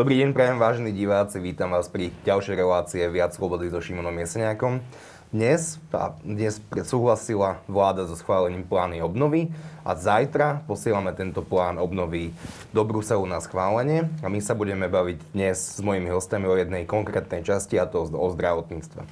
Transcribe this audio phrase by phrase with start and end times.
[0.00, 4.80] Dobrý deň, prajem vážení diváci, vítam vás pri ďalšej relácie Viac slobody so Šimonom Jeseniakom.
[5.28, 5.76] Dnes,
[6.24, 6.56] dnes
[6.88, 9.52] súhlasila vláda so schválením plány obnovy
[9.84, 12.32] a zajtra posielame tento plán obnovy
[12.72, 16.88] do Bruselu na schválenie a my sa budeme baviť dnes s mojimi hostami o jednej
[16.88, 19.04] konkrétnej časti a to o zdravotníctve.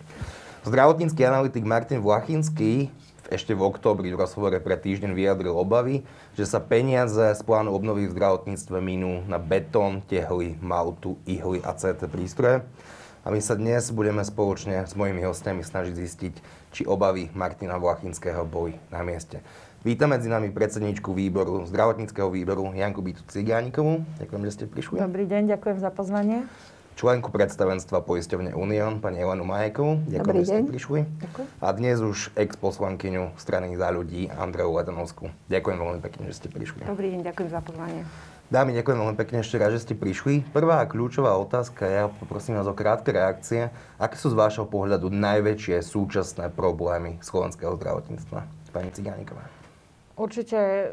[0.65, 2.89] Zdravotnícky analytik Martin Vlachinský
[3.29, 6.03] ešte v októbri v rozhovore pre týždeň vyjadril obavy,
[6.35, 11.77] že sa peniaze z plánu obnovy v zdravotníctve minú na betón, tehly, maltu, ihly a
[11.77, 12.65] CT prístroje.
[13.23, 16.35] A my sa dnes budeme spoločne s mojimi hostiami snažiť zistiť,
[16.73, 19.45] či obavy Martina Vlachinského boli na mieste.
[19.85, 24.03] Vítam medzi nami predsedničku výboru, zdravotníckého výboru Janku Bitu Cigánikovu.
[24.19, 24.97] Ďakujem, že ste prišli.
[24.99, 26.49] Dobrý deň, ďakujem za pozvanie
[26.99, 30.03] členku predstavenstva poisťovne Unión, pani Elenu Majekovú.
[30.11, 31.01] Ďakujem, že ste prišli.
[31.07, 31.47] Ďakujem.
[31.63, 35.31] A dnes už ex-poslankyňu strany za ľudí Andreu Letanovskú.
[35.47, 36.83] Ďakujem veľmi pekne, že ste prišli.
[36.91, 38.03] Dobrý deň, ďakujem za pozvanie.
[38.51, 40.43] Dámy, ďakujem veľmi pekne ešte raz, že ste prišli.
[40.51, 43.71] Prvá kľúčová otázka, ja poprosím vás o krátke reakcie.
[44.01, 48.43] Aké sú z vášho pohľadu najväčšie súčasné problémy slovenského zdravotníctva?
[48.75, 49.47] Pani Cigániková.
[50.19, 50.91] Určite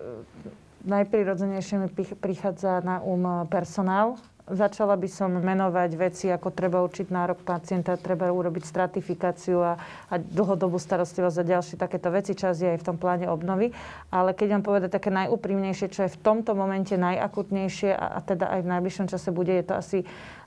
[0.86, 7.42] najprirodzenejšie mi prichádza na um personál, Začala by som menovať veci, ako treba určiť nárok
[7.42, 9.74] pacienta, treba urobiť stratifikáciu a,
[10.06, 12.38] a dlhodobú starostlivosť za ďalšie takéto veci.
[12.38, 13.74] Čas je aj v tom pláne obnovy.
[14.14, 18.46] Ale keď vám povedať také najúprimnejšie, čo je v tomto momente najakutnejšie a, a teda
[18.54, 20.00] aj v najbližšom čase bude, je to asi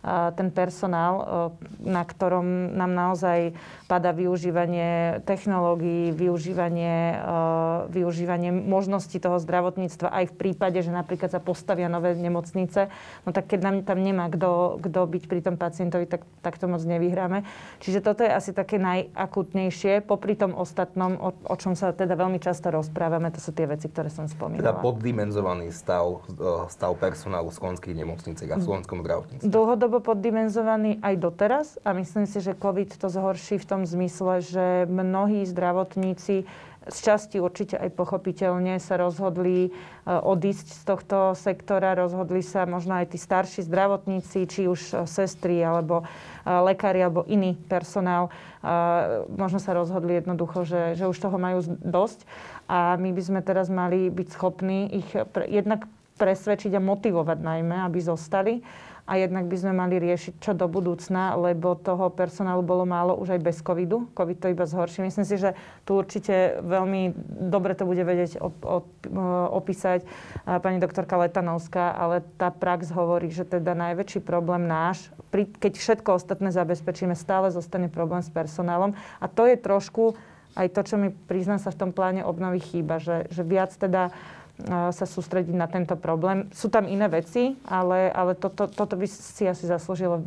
[0.07, 1.15] ten personál,
[1.83, 3.51] na ktorom nám naozaj
[3.91, 7.19] pada využívanie technológií, využívanie,
[7.91, 12.93] využívanie možností toho zdravotníctva aj v prípade, že napríklad sa postavia nové nemocnice,
[13.27, 16.71] no tak keď nám tam nemá kto, kto byť pri tom pacientovi, tak, tak to
[16.71, 17.43] moc nevyhráme.
[17.83, 22.39] Čiže toto je asi také najakutnejšie, popri tom ostatnom, o, o čom sa teda veľmi
[22.39, 24.63] často rozprávame, to sú tie veci, ktoré som spomínala.
[24.63, 26.23] Teda poddimenzovaný stav,
[26.71, 32.29] stav personálu v slovenských nemocniciach a v slovenskom zdravotníctve dlhodobo poddimenzovaný aj doteraz a myslím
[32.29, 36.45] si, že COVID to zhorší v tom zmysle, že mnohí zdravotníci
[36.89, 39.71] z časti určite aj pochopiteľne sa rozhodli e,
[40.09, 45.61] odísť z tohto sektora, rozhodli sa možno aj tí starší zdravotníci, či už e, sestry
[45.61, 46.05] alebo e,
[46.49, 48.33] lekári alebo iný personál,
[49.39, 52.27] možno sa rozhodli jednoducho, že, že už toho majú dosť
[52.67, 55.09] a my by sme teraz mali byť schopní ich
[55.47, 55.87] jednak
[56.19, 58.59] presvedčiť a motivovať najmä, aby zostali
[59.09, 63.35] a jednak by sme mali riešiť čo do budúcna, lebo toho personálu bolo málo už
[63.35, 64.05] aj bez covidu.
[64.13, 65.01] Covid to iba zhorší.
[65.01, 65.57] Myslím si, že
[65.89, 67.17] tu určite veľmi
[67.49, 68.93] dobre to bude vedieť op-
[69.57, 70.05] opísať
[70.45, 76.53] pani doktorka Letanovská, ale tá prax hovorí, že teda najväčší problém náš, keď všetko ostatné
[76.53, 78.93] zabezpečíme, stále zostane problém s personálom.
[79.25, 80.21] A to je trošku
[80.53, 84.13] aj to, čo mi priznám sa v tom pláne obnovy chýba, že, že viac teda
[84.67, 86.51] sa sústrediť na tento problém.
[86.51, 90.19] Sú tam iné veci, ale, ale toto, toto by si asi zaslúžilo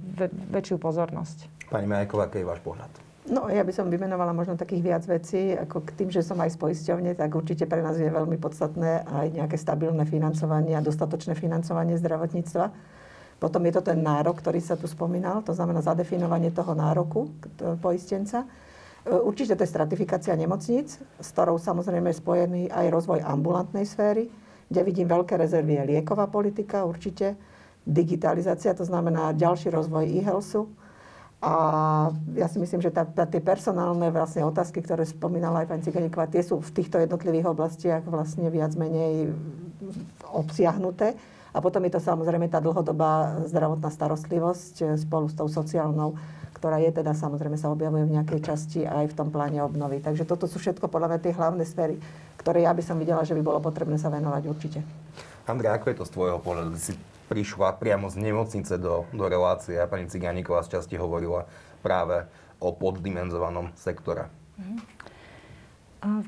[0.52, 1.68] väčšiu pozornosť.
[1.68, 2.92] Pani Majková, aký je váš pohľad?
[3.22, 5.54] No, ja by som vymenovala možno takých viac vecí.
[5.54, 9.06] Ako k tým, že som aj z poisťovne, tak určite pre nás je veľmi podstatné
[9.06, 12.66] aj nejaké stabilné financovanie a dostatočné financovanie zdravotníctva.
[13.38, 17.30] Potom je to ten nárok, ktorý sa tu spomínal, to znamená zadefinovanie toho nároku
[17.82, 18.46] poistenca.
[19.06, 24.30] E, určite to je stratifikácia nemocníc, s ktorou samozrejme je spojený aj rozvoj ambulantnej sféry,
[24.70, 27.36] kde vidím veľké rezervy je lieková politika určite,
[27.82, 30.70] digitalizácia, to znamená ďalší rozvoj e-healthu.
[31.42, 31.54] A
[32.38, 36.30] ja si myslím, že tá, tá, tie personálne vlastne otázky, ktoré spomínala aj pani Ciganíková,
[36.30, 39.34] tie sú v týchto jednotlivých oblastiach vlastne viac menej
[40.30, 41.18] obsiahnuté.
[41.52, 46.16] A potom je to samozrejme tá dlhodobá zdravotná starostlivosť e, spolu s tou sociálnou
[46.62, 49.98] ktorá je teda samozrejme sa objavuje v nejakej časti aj v tom pláne obnovy.
[49.98, 51.98] Takže toto sú všetko podľa mňa tie hlavné sféry,
[52.38, 54.86] ktoré ja by som videla, že by bolo potrebné sa venovať určite.
[55.50, 56.78] Andrej, ako je to z tvojho pohľadu?
[56.78, 56.94] Si
[57.34, 61.50] prišla priamo z nemocnice do, do relácie a pani Cigániková z časti hovorila
[61.82, 62.30] práve
[62.62, 64.30] o poddimenzovanom sektore.
[64.62, 64.78] Mhm.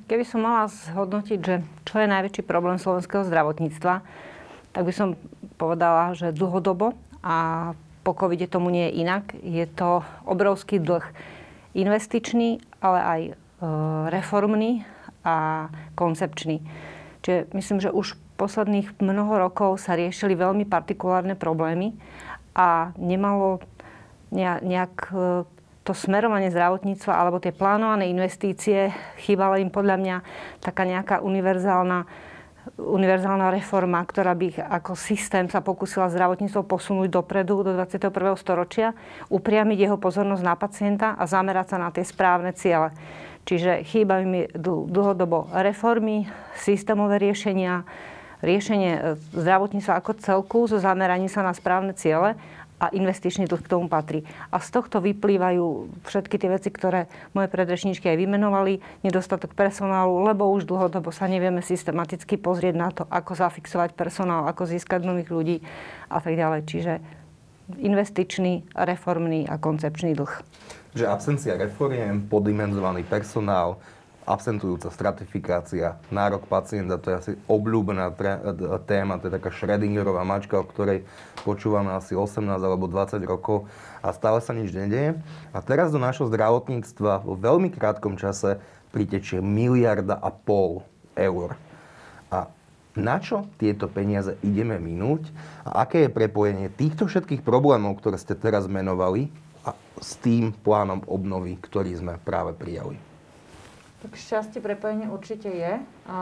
[0.10, 1.56] Keby som mala zhodnotiť, že
[1.86, 4.06] čo je najväčší problém slovenského zdravotníctva,
[4.74, 5.14] tak by som
[5.62, 7.70] povedala, že dlhodobo a
[8.04, 9.32] po covide tomu nie je inak.
[9.40, 11.04] Je to obrovský dlh
[11.74, 13.34] investičný, ale aj e,
[14.14, 14.86] reformný
[15.24, 16.62] a koncepčný.
[17.24, 21.96] Čiže myslím, že už posledných mnoho rokov sa riešili veľmi partikulárne problémy
[22.54, 23.64] a nemalo
[24.36, 25.48] nejak e,
[25.84, 30.18] to smerovanie zdravotníctva alebo tie plánované investície, chýbala im podľa mňa
[30.64, 32.08] taká nejaká univerzálna
[32.84, 38.12] univerzálna reforma, ktorá by ako systém sa pokusila zdravotníctvo posunúť dopredu do 21.
[38.36, 38.92] storočia,
[39.32, 42.92] upriamiť jeho pozornosť na pacienta a zamerať sa na tie správne ciele.
[43.44, 47.84] Čiže chýbajú mi dlhodobo reformy, systémové riešenia,
[48.40, 49.02] riešenie e,
[49.36, 52.40] zdravotníctva ako celku so zameraním sa na správne ciele
[52.84, 54.28] a investičný dlh k tomu patrí.
[54.52, 58.84] A z tohto vyplývajú všetky tie veci, ktoré moje predrečníčky aj vymenovali.
[59.08, 64.68] Nedostatok personálu, lebo už dlhodobo sa nevieme systematicky pozrieť na to, ako zafixovať personál, ako
[64.68, 65.58] získať nových ľudí
[66.12, 66.62] a tak ďalej.
[66.68, 66.94] Čiže
[67.80, 70.44] investičný, reformný a koncepčný dlh.
[70.92, 73.80] Že absencia reformiem, poddimenzovaný personál,
[74.24, 78.12] absentujúca stratifikácia, nárok pacienta, to je asi obľúbená
[78.88, 81.04] téma, to je taká Schrödingerová mačka, o ktorej
[81.44, 83.68] počúvame asi 18 alebo 20 rokov
[84.00, 85.20] a stále sa nič nedieje.
[85.52, 88.64] A teraz do našho zdravotníctva vo veľmi krátkom čase
[88.96, 90.88] pritečie miliarda a pol
[91.20, 91.60] eur.
[92.32, 92.48] A
[92.94, 95.34] na čo tieto peniaze ideme minúť
[95.66, 99.34] a aké je prepojenie týchto všetkých problémov, ktoré ste teraz menovali
[99.66, 103.13] a s tým plánom obnovy, ktorý sme práve prijali.
[104.04, 105.80] Tak šťastie prepojenie určite je.
[106.04, 106.20] A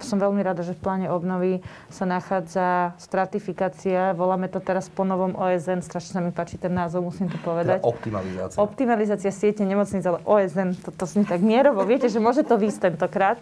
[0.00, 1.60] som veľmi rada, že v pláne obnovy
[1.92, 4.16] sa nachádza stratifikácia.
[4.16, 5.84] Voláme to teraz po novom OSN.
[5.84, 7.84] Strašne sa mi páči ten názov, musím to povedať.
[7.84, 8.56] Teda optimalizácia.
[8.56, 11.84] Optimalizácia siete nemocníc, ale OSN, to, to znie tak mierovo.
[11.84, 13.36] Viete, že môže to výsť tentokrát.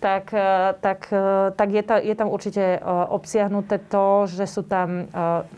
[0.00, 2.78] Tak, e, tak, e, tak je, to, je tam určite e,
[3.12, 5.06] obsiahnuté to, že sú tam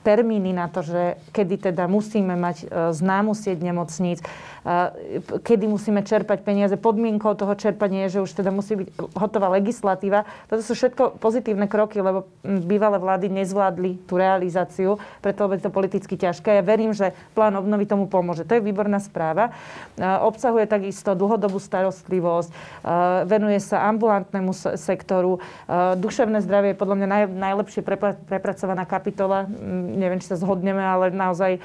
[0.03, 4.19] termíny na to, že kedy teda musíme mať známu sieť nemocníc,
[5.43, 6.75] kedy musíme čerpať peniaze.
[6.79, 10.26] Podmienkou toho čerpania je, že už teda musí byť hotová legislatíva.
[10.50, 16.19] Toto sú všetko pozitívne kroky, lebo bývalé vlády nezvládli tú realizáciu, preto je to politicky
[16.19, 16.59] ťažké.
[16.59, 18.43] Ja verím, že plán obnovy tomu pomôže.
[18.43, 19.55] To je výborná správa.
[20.00, 22.50] Obsahuje takisto dlhodobú starostlivosť,
[23.31, 25.38] venuje sa ambulantnému sektoru.
[26.00, 27.87] Duševné zdravie je podľa mňa naj, najlepšie
[28.26, 29.47] prepracovaná kapitola.
[29.93, 31.61] Neviem, či sa zhodneme, ale naozaj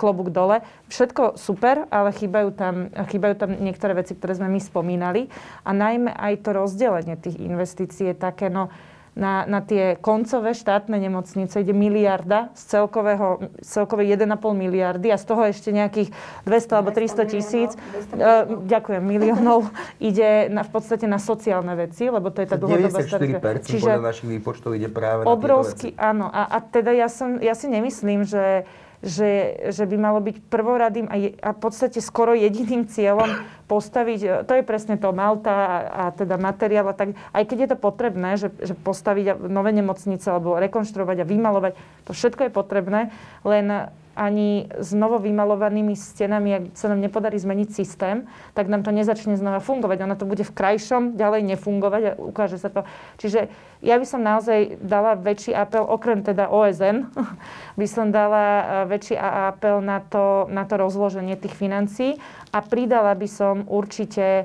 [0.00, 0.64] klobúk dole.
[0.88, 5.28] Všetko super, ale chýbajú tam, chýbajú tam niektoré veci, ktoré sme my spomínali.
[5.62, 8.72] A najmä aj to rozdelenie tých investícií je také, no,
[9.18, 15.24] na, na tie koncové štátne nemocnice ide miliarda z celkového, celkovej 1,5 miliardy a z
[15.26, 16.14] toho ešte nejakých
[16.46, 19.66] 200 alebo 300 tisíc, uh, ďakujem, miliónov,
[20.10, 24.08] ide na, v podstate na sociálne veci, lebo to je tá dlhodobá 94% Čiže podľa
[24.14, 26.08] našich výpočtov ide práve obrovský, na tieto veci.
[26.10, 26.26] áno.
[26.30, 28.64] A, a teda ja, som, ja si nemyslím, že
[29.00, 33.32] že, že by malo byť prvoradým a, je, a v podstate skoro jediným cieľom
[33.70, 37.58] postaviť, e, to je presne to Malta a, a teda materiál a tak, aj keď
[37.62, 41.72] je to potrebné, že, že postaviť nové nemocnice alebo rekonštruovať a vymalovať,
[42.02, 43.00] to všetko je potrebné,
[43.46, 48.90] len ani s novo vymalovanými stenami, ak sa nám nepodarí zmeniť systém, tak nám to
[48.90, 50.04] nezačne znova fungovať.
[50.04, 52.82] Ono to bude v krajšom ďalej nefungovať a ukáže sa to.
[53.22, 53.48] Čiže
[53.80, 57.08] ja by som naozaj dala väčší apel, okrem teda OSN,
[57.80, 63.14] by som dala e, väčší apel na to, na to rozloženie tých financií a pridala
[63.14, 64.44] by som určite e,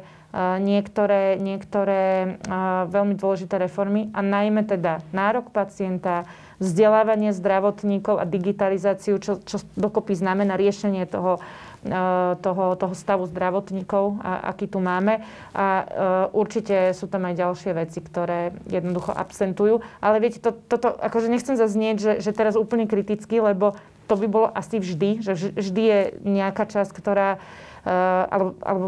[0.62, 2.28] niektoré, niektoré e,
[2.86, 6.30] veľmi dôležité reformy a najmä teda nárok pacienta,
[6.62, 11.42] vzdelávanie zdravotníkov a digitalizáciu, čo, čo dokopy znamená riešenie toho,
[11.82, 11.92] e,
[12.40, 15.26] toho, toho stavu zdravotníkov, a, aký tu máme.
[15.58, 15.66] A
[16.32, 19.82] určite sú tam aj ďalšie veci, ktoré jednoducho absentujú.
[19.98, 23.74] Ale viete, to, toto, akože nechcem zaznieť, že, že teraz úplne kriticky, lebo
[24.06, 27.42] to by bolo asi vždy, že vždy je nejaká časť, ktorá
[27.86, 28.86] alebo, alebo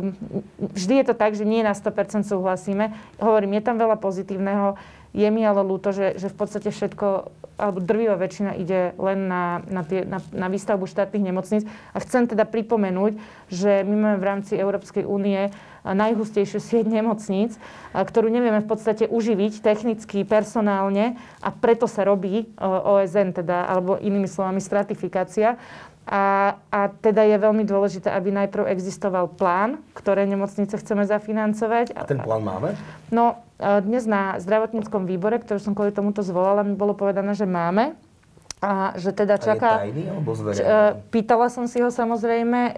[0.73, 2.91] vždy je to tak, že nie na 100% súhlasíme.
[3.21, 4.73] Hovorím, je tam veľa pozitívneho.
[5.13, 9.65] Je mi ale ľúto, že, že v podstate všetko alebo drvivá väčšina ide len na,
[9.65, 11.65] na, tie, na, na výstavbu štátnych nemocníc.
[11.89, 13.17] A chcem teda pripomenúť,
[13.50, 15.50] že my máme v rámci Európskej únie
[15.81, 17.57] najhustejšiu sieť nemocníc,
[17.95, 24.29] ktorú nevieme v podstate uživiť technicky, personálne a preto sa robí OSN, teda, alebo inými
[24.29, 25.57] slovami stratifikácia.
[26.07, 31.91] A, a teda je veľmi dôležité, aby najprv existoval plán, ktoré nemocnice chceme zafinancovať.
[31.99, 32.79] A ten plán máme?
[33.11, 37.43] No, e, dnes na zdravotníckom výbore, ktorý som kvôli tomuto zvolala, mi bolo povedané, že
[37.43, 37.99] máme.
[38.57, 39.85] A že teda čaká...
[39.85, 40.65] A je tajný alebo zverejný?
[40.65, 42.59] E, pýtala som si ho samozrejme.
[42.65, 42.71] E,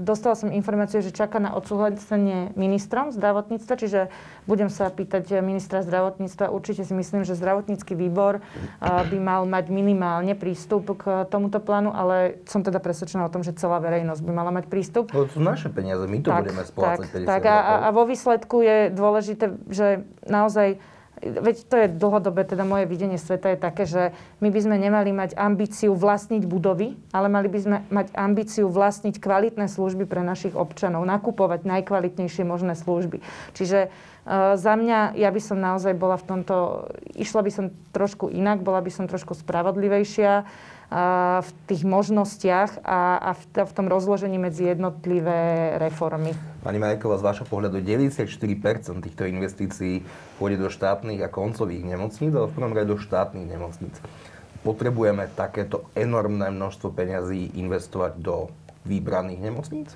[0.00, 4.00] dostala som informáciu, že čaká na odsúhlasenie ministrom zdravotníctva, čiže
[4.48, 6.48] budem sa pýtať ministra zdravotníctva.
[6.48, 8.42] Určite si myslím, že zdravotnícky výbor e,
[8.80, 13.52] by mal mať minimálne prístup k tomuto plánu, ale som teda presvedčená o tom, že
[13.60, 15.12] celá verejnosť by mala mať prístup.
[15.12, 18.08] To sú naše peniaze, my to tak, budeme splácať tak, 50 tak, a, a vo
[18.08, 20.80] výsledku je dôležité, že naozaj
[21.24, 24.12] veď to je dlhodobé, teda moje videnie sveta je také, že
[24.44, 29.16] my by sme nemali mať ambíciu vlastniť budovy, ale mali by sme mať ambíciu vlastniť
[29.16, 33.24] kvalitné služby pre našich občanov, nakupovať najkvalitnejšie možné služby.
[33.56, 37.64] Čiže uh, za mňa, ja by som naozaj bola v tomto, išla by som
[37.96, 40.44] trošku inak, bola by som trošku spravodlivejšia
[41.42, 46.30] v tých možnostiach a, a v, v tom rozložení medzi jednotlivé reformy.
[46.62, 50.06] Pani Majková, z vášho pohľadu 94% týchto investícií
[50.38, 53.98] pôjde do štátnych a koncových nemocníc, ale v prvom rade do štátnych nemocníc.
[54.62, 58.48] potrebujeme takéto enormné množstvo peňazí investovať do
[58.86, 59.92] vybraných nemocníc?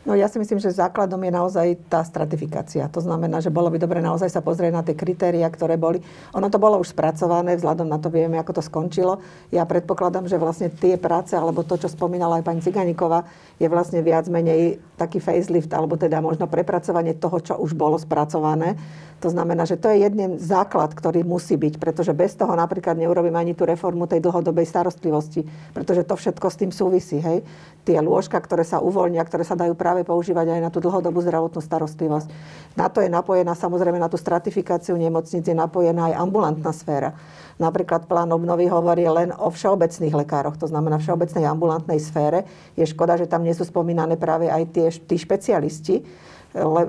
[0.00, 2.88] No ja si myslím, že základom je naozaj tá stratifikácia.
[2.88, 6.00] To znamená, že bolo by dobre naozaj sa pozrieť na tie kritéria, ktoré boli.
[6.32, 9.20] Ono to bolo už spracované, vzhľadom na to vieme, ako to skončilo.
[9.52, 13.28] Ja predpokladám, že vlastne tie práce, alebo to, čo spomínala aj pani Ciganíková,
[13.60, 18.80] je vlastne viac menej taký facelift, alebo teda možno prepracovanie toho, čo už bolo spracované.
[19.20, 23.36] To znamená, že to je jeden základ, ktorý musí byť, pretože bez toho napríklad neurobíme
[23.36, 25.44] ani tú reformu tej dlhodobej starostlivosti,
[25.76, 27.20] pretože to všetko s tým súvisí.
[27.20, 27.44] Hej?
[27.84, 31.58] Tie lôžka, ktoré sa uvoľnia, ktoré sa dajú práve používať aj na tú dlhodobú zdravotnú
[31.58, 32.28] starostlivosť.
[32.78, 37.18] Na to je napojená samozrejme na tú stratifikáciu nemocnic, je napojená aj ambulantná sféra.
[37.60, 42.48] Napríklad plán obnovy hovorí len o všeobecných lekároch, to znamená všeobecnej ambulantnej sfére.
[42.78, 46.00] Je škoda, že tam nie sú spomínané práve aj tie, tí špecialisti,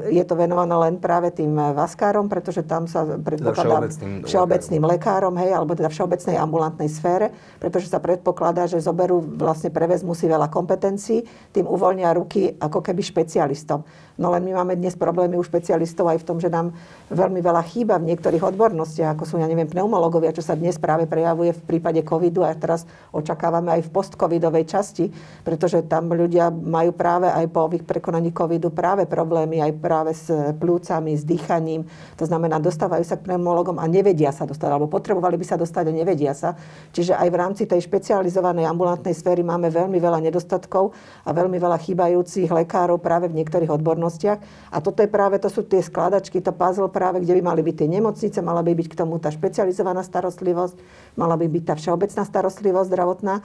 [0.10, 5.34] je to venované len práve tým eh, vaskárom, pretože tam sa predpokladá všeobecným, všeobecným lekárom,
[5.38, 7.30] hej, alebo teda všeobecnej ambulantnej sfére,
[7.62, 13.06] pretože sa predpokladá, že zoberú vlastne prevezmú si veľa kompetencií, tým uvoľnia ruky ako keby
[13.06, 13.86] špecialistom.
[14.22, 16.78] No len my máme dnes problémy u špecialistov aj v tom, že nám
[17.10, 21.10] veľmi veľa chýba v niektorých odbornostiach, ako sú, ja neviem, pneumológovia, čo sa dnes práve
[21.10, 25.10] prejavuje v prípade covidu a teraz očakávame aj v postcovidovej časti,
[25.42, 29.10] pretože tam ľudia majú práve aj po prekonaní covidu práve
[29.52, 31.84] problémy aj práve s plúcami, s dýchaním.
[32.16, 35.92] To znamená, dostávajú sa k pneumologom a nevedia sa dostať, alebo potrebovali by sa dostať
[35.92, 36.56] a nevedia sa.
[36.96, 40.96] Čiže aj v rámci tej špecializovanej ambulantnej sféry máme veľmi veľa nedostatkov
[41.28, 44.40] a veľmi veľa chýbajúcich lekárov práve v niektorých odbornostiach.
[44.72, 47.76] A toto je práve, to sú tie skladačky, to puzzle práve, kde by mali byť
[47.76, 50.80] tie nemocnice, mala by byť k tomu tá špecializovaná starostlivosť,
[51.20, 53.36] mala by byť tá všeobecná starostlivosť zdravotná.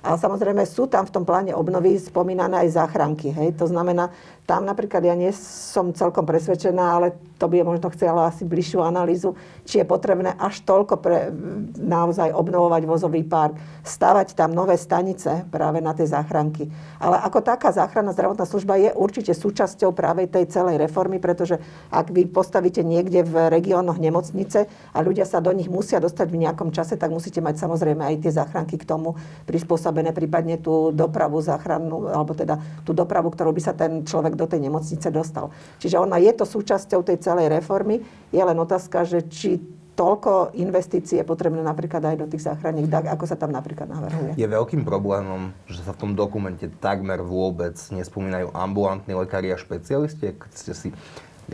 [0.00, 3.28] A samozrejme sú tam v tom pláne obnovy spomínané aj záchranky.
[3.36, 3.60] Hej?
[3.60, 4.08] To znamená,
[4.50, 8.82] tam napríklad ja nie som celkom presvedčená, ale to by je možno chcela asi bližšiu
[8.82, 11.30] analýzu, či je potrebné až toľko pre,
[11.78, 13.54] naozaj obnovovať vozový park,
[13.86, 16.66] stavať tam nové stanice práve na tie záchranky.
[16.98, 21.62] Ale ako taká záchranná zdravotná služba je určite súčasťou práve tej celej reformy, pretože
[21.94, 26.48] ak vy postavíte niekde v regiónoch nemocnice a ľudia sa do nich musia dostať v
[26.48, 29.14] nejakom čase, tak musíte mať samozrejme aj tie záchranky k tomu
[29.46, 34.46] prispôsobené, prípadne tú dopravu záchrannú, alebo teda tú dopravu, ktorú by sa ten človek do
[34.46, 35.50] tej nemocnice dostal.
[35.82, 38.00] Čiže ona je to súčasťou tej celej reformy.
[38.30, 39.60] Je len otázka, že či
[40.00, 44.32] toľko investícií je potrebné napríklad aj do tých záchranník, ako sa tam napríklad navrhuje.
[44.32, 50.32] Je veľkým problémom, že sa v tom dokumente takmer vôbec nespomínajú ambulantní lekári a špecialisti.
[50.32, 50.88] Keď ste si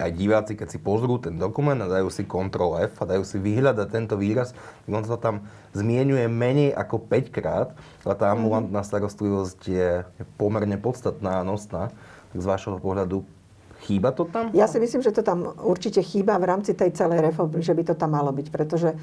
[0.00, 3.36] aj diváci, keď si pozrú ten dokument a dajú si Ctrl F a dajú si
[3.40, 4.52] vyhľadať tento výraz,
[4.86, 7.68] on sa tam zmienuje menej ako 5 krát,
[8.04, 9.88] ale tá ambulantná starostlivosť je
[10.40, 11.92] pomerne podstatná a nosná.
[12.34, 13.24] Tak z vášho pohľadu
[13.86, 14.50] Chýba to tam?
[14.56, 17.92] Ja si myslím, že to tam určite chýba v rámci tej celej reformy, že by
[17.92, 18.96] to tam malo byť, pretože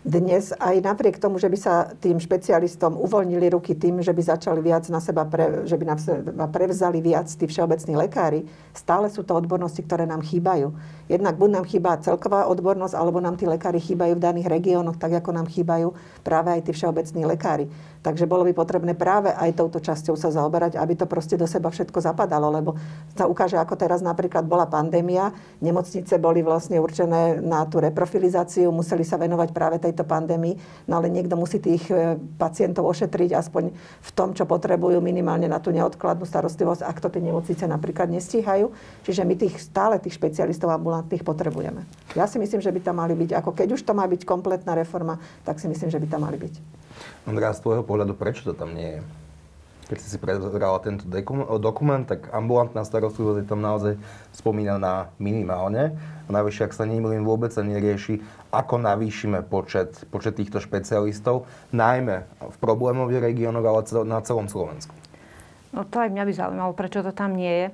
[0.00, 4.64] dnes aj napriek tomu, že by sa tým špecialistom uvoľnili ruky tým, že by začali
[4.64, 9.20] viac na seba, pre, že by na seba prevzali viac tí všeobecní lekári, stále sú
[9.28, 10.72] to odbornosti, ktoré nám chýbajú.
[11.04, 15.20] Jednak buď nám chýba celková odbornosť, alebo nám tí lekári chýbajú v daných regiónoch, tak
[15.20, 15.92] ako nám chýbajú
[16.24, 17.68] práve aj tí všeobecní lekári.
[18.00, 21.68] Takže bolo by potrebné práve aj touto časťou sa zaoberať, aby to proste do seba
[21.68, 22.72] všetko zapadalo, lebo
[23.12, 29.04] sa ukáže, ako teraz napríklad bola pandémia, nemocnice boli vlastne určené na tú reprofilizáciu, museli
[29.04, 30.56] sa venovať práve tejto pandémii,
[30.88, 35.60] no ale niekto musí tých e, pacientov ošetriť aspoň v tom, čo potrebujú minimálne na
[35.60, 38.72] tú neodkladnú starostlivosť, ak to tie nemocnice napríklad nestíhajú.
[39.04, 41.84] Čiže my tých, stále tých špecialistov ambulantných potrebujeme.
[42.16, 44.72] Ja si myslím, že by tam mali byť, ako keď už to má byť kompletná
[44.72, 46.79] reforma, tak si myslím, že by tam mali byť.
[47.28, 49.00] Andrea, z tvojho pohľadu, prečo to tam nie je?
[49.90, 51.02] Keď si si prezerala tento
[51.58, 53.98] dokument, tak ambulantná starostlivosť je tam naozaj
[54.30, 55.98] spomínaná minimálne.
[56.26, 58.22] A navyše, ak sa nemýlim, vôbec sa nerieši,
[58.54, 64.94] ako navýšime počet, počet týchto špecialistov, najmä v problémových regiónoch, ale na celom Slovensku.
[65.74, 67.68] No to aj mňa by zaujímalo, prečo to tam nie je.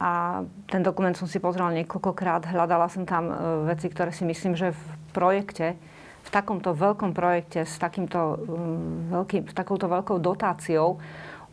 [0.00, 3.34] A ten dokument som si pozrela niekoľkokrát, hľadala som tam e,
[3.68, 5.76] veci, ktoré si myslím, že v projekte
[6.20, 11.00] v takomto veľkom projekte s, takýmto, um, veľkým, takouto veľkou dotáciou,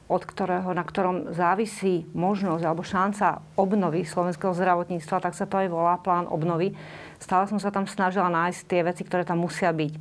[0.08, 5.68] od ktorého, na ktorom závisí možnosť alebo šanca obnovy slovenského zdravotníctva, tak sa to aj
[5.68, 6.72] volá plán obnovy.
[7.20, 9.94] Stále som sa tam snažila nájsť tie veci, ktoré tam musia byť.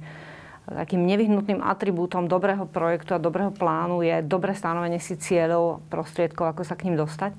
[0.66, 6.62] Takým nevyhnutným atribútom dobrého projektu a dobrého plánu je dobre stanovenie si cieľov, prostriedkov, ako
[6.62, 7.34] sa k ním dostať.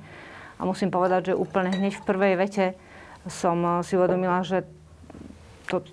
[0.60, 2.66] A musím povedať, že úplne hneď v prvej vete
[3.28, 4.64] som si uvedomila, že
[5.68, 5.84] to,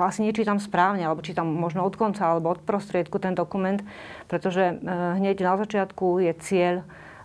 [0.00, 3.84] to asi nečítam správne, alebo čítam možno od konca alebo od prostriedku ten dokument,
[4.32, 4.74] pretože e,
[5.20, 6.74] hneď na začiatku je cieľ,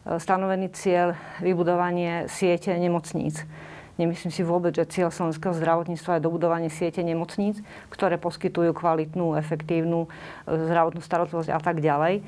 [0.04, 3.48] e, stanovený cieľ vybudovanie siete nemocníc.
[3.96, 10.12] Nemyslím si vôbec, že cieľ slovenského zdravotníctva je dobudovanie siete nemocníc, ktoré poskytujú kvalitnú, efektívnu
[10.44, 12.28] e, zdravotnú starostlivosť a tak ďalej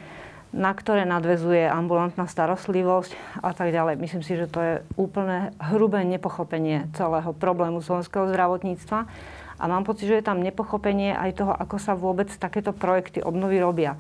[0.55, 3.11] na ktoré nadvezuje ambulantná starostlivosť
[3.43, 3.99] a tak ďalej.
[3.99, 9.11] Myslím si, že to je úplne hrubé nepochopenie celého problému slovenského zdravotníctva.
[9.57, 13.57] A mám pocit, že je tam nepochopenie aj toho, ako sa vôbec takéto projekty obnovy
[13.57, 13.97] robia.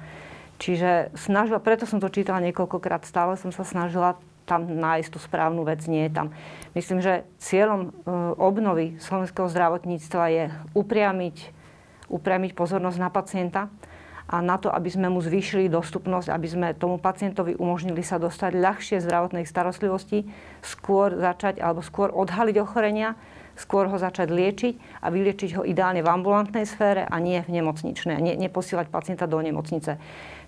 [0.57, 5.67] Čiže snažila, preto som to čítala niekoľkokrát, stále som sa snažila tam nájsť tú správnu
[5.67, 6.27] vec, nie je tam.
[6.71, 7.89] Myslím, že cieľom e,
[8.39, 11.51] obnovy slovenského zdravotníctva je upriamiť,
[12.07, 13.61] upriamiť pozornosť na pacienta
[14.27, 18.59] a na to, aby sme mu zvýšili dostupnosť, aby sme tomu pacientovi umožnili sa dostať
[18.59, 20.27] ľahšie zdravotnej starostlivosti,
[20.59, 23.15] skôr začať alebo skôr odhaliť ochorenia,
[23.55, 28.19] skôr ho začať liečiť a vyliečiť ho ideálne v ambulantnej sfére a nie v nemocničnej.
[28.19, 29.95] Ne, neposielať pacienta do nemocnice.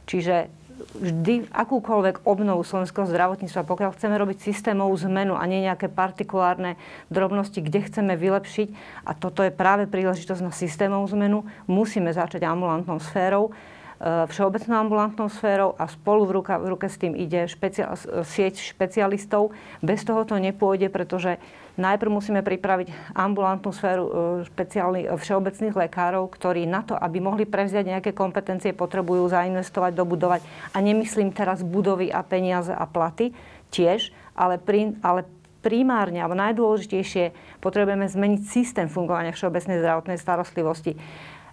[0.05, 0.51] Čiže
[0.99, 6.79] vždy akúkoľvek obnovu slovenského zdravotníctva, pokiaľ chceme robiť systémovú zmenu a nie nejaké partikulárne
[7.11, 8.67] drobnosti, kde chceme vylepšiť,
[9.05, 13.51] a toto je práve príležitosť na systémovú zmenu, musíme začať ambulantnou sférou,
[13.99, 17.91] všeobecnou ambulantnou sférou a spolu v, ruka, v ruke s tým ide špecia,
[18.23, 19.51] sieť špecialistov.
[19.83, 21.35] Bez toho to nepôjde, pretože
[21.79, 24.11] Najprv musíme pripraviť ambulantnú sféru e,
[24.51, 30.41] špeciálnych všeobecných lekárov, ktorí na to, aby mohli prevziať nejaké kompetencie, potrebujú zainvestovať, dobudovať.
[30.75, 33.31] A nemyslím teraz budovy a peniaze a platy
[33.71, 35.23] tiež, ale, pri, ale
[35.63, 37.31] primárne alebo najdôležitejšie
[37.63, 40.99] potrebujeme zmeniť systém fungovania všeobecnej zdravotnej starostlivosti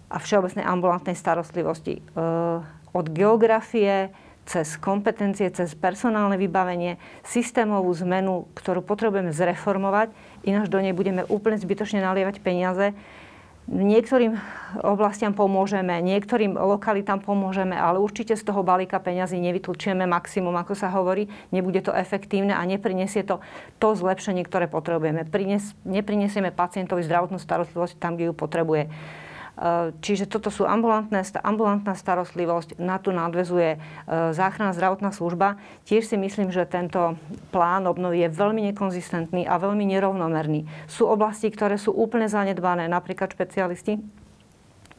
[0.06, 1.98] a všeobecnej ambulantnej starostlivosti.
[1.98, 2.02] E,
[2.94, 4.14] od geografie,
[4.46, 10.14] cez kompetencie, cez personálne vybavenie, systémovú zmenu, ktorú potrebujeme zreformovať,
[10.46, 12.94] ináč do nej budeme úplne zbytočne nalievať peniaze.
[13.66, 14.38] Niektorým
[14.86, 20.86] oblastiam pomôžeme, niektorým lokalitám pomôžeme, ale určite z toho balíka peňazí nevytlčieme maximum, ako sa
[20.94, 21.26] hovorí.
[21.50, 23.42] Nebude to efektívne a neprinesie to
[23.82, 25.26] to zlepšenie, ktoré potrebujeme.
[25.26, 28.86] Prines, neprinesieme pacientovi zdravotnú starostlivosť tam, kde ju potrebuje.
[29.56, 33.80] Eh, čiže toto sú ambulantné, ambulantná starostlivosť, na tu nadvezuje eh,
[34.36, 35.56] záchranná zdravotná služba.
[35.88, 37.16] Tiež si myslím, že tento
[37.56, 40.68] plán obnovy je veľmi nekonzistentný a veľmi nerovnomerný.
[40.84, 43.96] Sú oblasti, ktoré sú úplne zanedbané, napríklad špecialisti.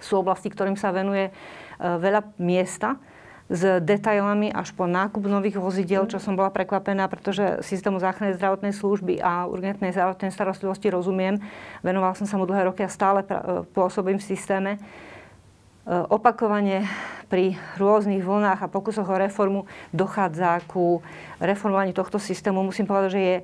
[0.01, 1.33] Sú oblasti, ktorým sa venuje eh,
[1.77, 2.97] veľa miesta,
[3.47, 8.75] s detailami až po nákup nových vozidiel, čo som bola prekvapená, pretože systému záchrannej zdravotnej
[8.75, 11.39] služby a urgentnej zdravotnej starostlivosti rozumiem.
[11.79, 13.23] Venoval som sa mu dlhé roky a stále
[13.71, 14.71] pôsobím v systéme.
[14.75, 14.79] E,
[16.11, 16.83] opakovane
[17.31, 19.63] pri rôznych vlnách a pokusoch o reformu
[19.95, 20.99] dochádza ku
[21.39, 22.67] reformovaniu tohto systému.
[22.67, 23.37] Musím povedať, že je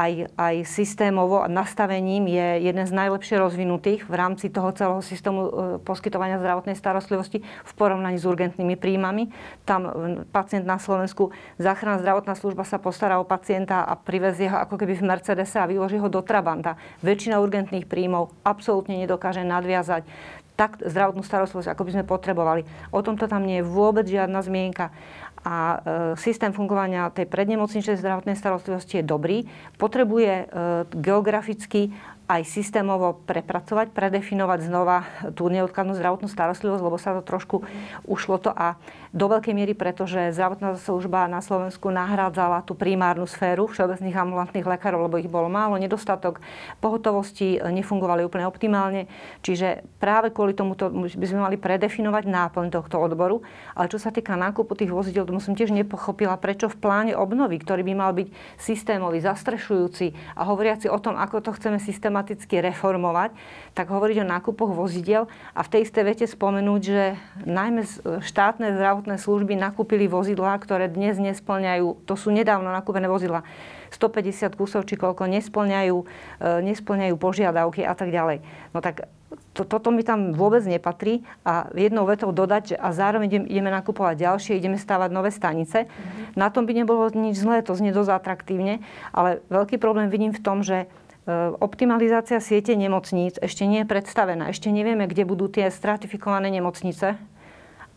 [0.00, 5.50] aj, aj systémovo nastavením je jeden z najlepšie rozvinutých v rámci toho celého systému e,
[5.84, 9.28] poskytovania zdravotnej starostlivosti v porovnaní s urgentnými príjmami.
[9.68, 9.90] Tam e,
[10.32, 14.96] pacient na Slovensku, záchranná zdravotná služba sa postará o pacienta a privezie ho ako keby
[14.96, 16.80] v Mercedese a vyloží ho do Trabanta.
[17.04, 20.08] Väčšina urgentných príjmov absolútne nedokáže nadviazať
[20.60, 22.68] tak zdravotnú starostlivosť, ako by sme potrebovali.
[22.92, 24.92] O tomto tam nie je vôbec žiadna zmienka
[25.40, 25.76] a e,
[26.20, 29.38] systém fungovania tej prednemocničnej zdravotnej starostlivosti je dobrý.
[29.80, 30.44] Potrebuje e,
[30.92, 31.96] geograficky
[32.30, 35.02] aj systémovo prepracovať, predefinovať znova
[35.34, 37.66] tú neodkladnú zdravotnú starostlivosť, lebo sa to trošku
[38.06, 38.78] ušlo to a
[39.10, 45.10] do veľkej miery, pretože zdravotná služba na Slovensku nahrádzala tú primárnu sféru všeobecných ambulantných lekárov,
[45.10, 46.38] lebo ich bolo málo, nedostatok
[46.78, 49.10] pohotovosti nefungovali úplne optimálne.
[49.42, 53.42] Čiže práve kvôli tomuto by sme mali predefinovať náplň tohto odboru.
[53.74, 57.58] Ale čo sa týka nákupu tých vozidel, to som tiež nepochopila, prečo v pláne obnovy,
[57.58, 58.30] ktorý by mal byť
[58.62, 63.34] systémový, zastrešujúci a hovoriaci o tom, ako to chceme systematicky reformovať,
[63.74, 67.82] tak hovoriť o nákupoch vozidel a v tej istej vete spomenúť, že najmä
[68.22, 73.48] štátne zdravotné zdravotné služby nakúpili vozidlá, ktoré dnes nesplňajú, to sú nedávno nakúpené vozidlá,
[73.88, 76.04] 150 kusov či koľko nesplňajú, e,
[76.68, 78.44] nesplňajú požiadavky a tak ďalej.
[78.76, 79.08] No tak
[79.56, 84.20] to, toto mi tam vôbec nepatrí a jednou vetou dodať, že a zároveň ideme, nakupovať
[84.20, 85.88] ďalšie, ideme stávať nové stanice.
[85.88, 86.36] Mm-hmm.
[86.36, 88.84] Na tom by nebolo nič zlé, to znie dosť atraktívne,
[89.16, 90.86] ale veľký problém vidím v tom, že e,
[91.56, 94.52] optimalizácia siete nemocníc ešte nie je predstavená.
[94.52, 97.16] Ešte nevieme, kde budú tie stratifikované nemocnice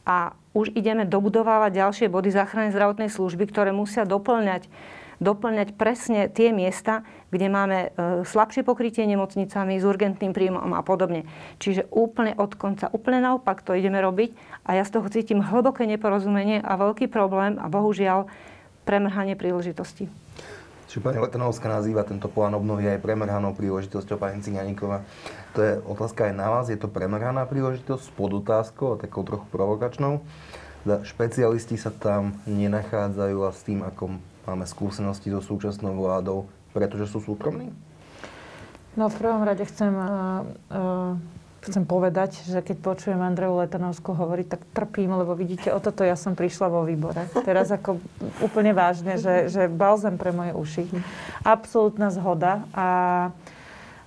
[0.04, 4.70] a už ideme dobudovávať ďalšie body záchrannej zdravotnej služby, ktoré musia doplňať,
[5.18, 7.02] doplňať presne tie miesta,
[7.34, 7.88] kde máme e,
[8.28, 11.26] slabšie pokrytie nemocnicami s urgentným príjmom a podobne.
[11.58, 14.36] Čiže úplne od konca, úplne naopak to ideme robiť
[14.68, 18.30] a ja z toho cítim hlboké neporozumenie a veľký problém a bohužiaľ
[18.86, 20.12] premrhanie príležitosti.
[20.94, 25.02] Čiže pani Letanovská nazýva tento plán obnovy aj premrhanou príležitosťou pani Ciganíková.
[25.58, 26.70] To je otázka aj na vás.
[26.70, 30.22] Je to premrhaná príležitosť s podotázkou, takou trochu provokačnou.
[30.86, 36.46] Špecialisti sa tam nenachádzajú a s tým, ako máme skúsenosti so súčasnou vládou,
[36.78, 37.74] pretože sú súkromní?
[38.94, 41.18] No v prvom rade chcem, uh, uh,
[41.64, 46.20] chcem povedať, že keď počujem Andreju Letanovskú hovoriť, tak trpím, lebo vidíte, o toto ja
[46.20, 47.28] som prišla vo výbore.
[47.48, 48.04] Teraz ako
[48.44, 50.84] úplne vážne, že, že balzam pre moje uši.
[51.48, 52.88] Absolútna zhoda a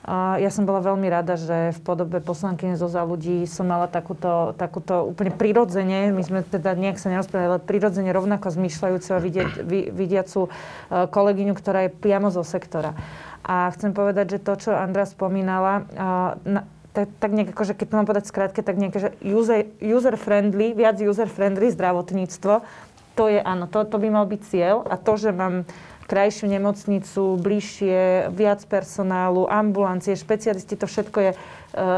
[0.06, 3.90] a ja som bola veľmi rada, že v podobe poslankyne zo za ľudí som mala
[3.90, 9.18] takúto, takúto úplne prirodzene, my sme teda nejak sa nerozprávali, ale prirodzene rovnako zmýšľajúcu a
[9.18, 9.50] vidieť,
[9.90, 10.50] vidiacu e,
[11.10, 12.94] kolegyňu, ktorá je priamo zo sektora.
[13.42, 15.86] A chcem povedať, že to, čo Andra spomínala,
[16.42, 20.72] na, tak, tak nejak že keď to mám povedať skrátke, tak nejaké, že user, user-friendly,
[20.72, 22.64] viac user-friendly zdravotníctvo,
[23.16, 24.84] to je áno, to, to by mal byť cieľ.
[24.88, 25.68] A to, že mám
[26.06, 31.36] krajšiu nemocnicu, bližšie, viac personálu, ambulancie, špecialisti, to všetko je e,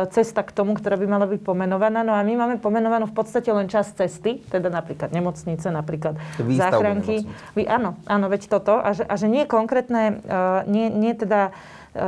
[0.08, 2.00] cesta k tomu, ktorá by mala byť pomenovaná.
[2.00, 7.28] No a my máme pomenovanú v podstate len časť cesty, teda napríklad nemocnice, napríklad záchranky.
[7.52, 8.80] Vy, áno, áno, veď toto.
[8.80, 11.52] A že, a že nie konkrétne, uh, nie, nie teda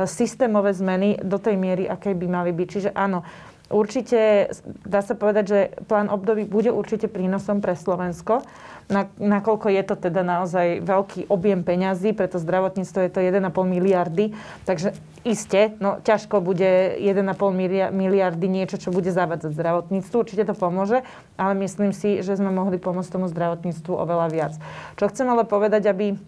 [0.07, 2.67] systémové zmeny do tej miery, aké by mali byť.
[2.67, 3.23] Čiže áno,
[3.71, 4.51] Určite
[4.83, 8.43] dá sa povedať, že plán období bude určite prínosom pre Slovensko
[8.91, 14.35] na, nakoľko je to teda naozaj veľký objem peňazí, preto zdravotníctvo je to 1,5 miliardy,
[14.67, 14.91] takže
[15.23, 21.07] iste, no ťažko bude 1,5 miliardy niečo, čo bude zavádzať zdravotníctvu, určite to pomôže,
[21.39, 24.53] ale myslím si, že sme mohli pomôcť tomu zdravotníctvu oveľa viac.
[24.99, 26.19] Čo chcem ale povedať, aby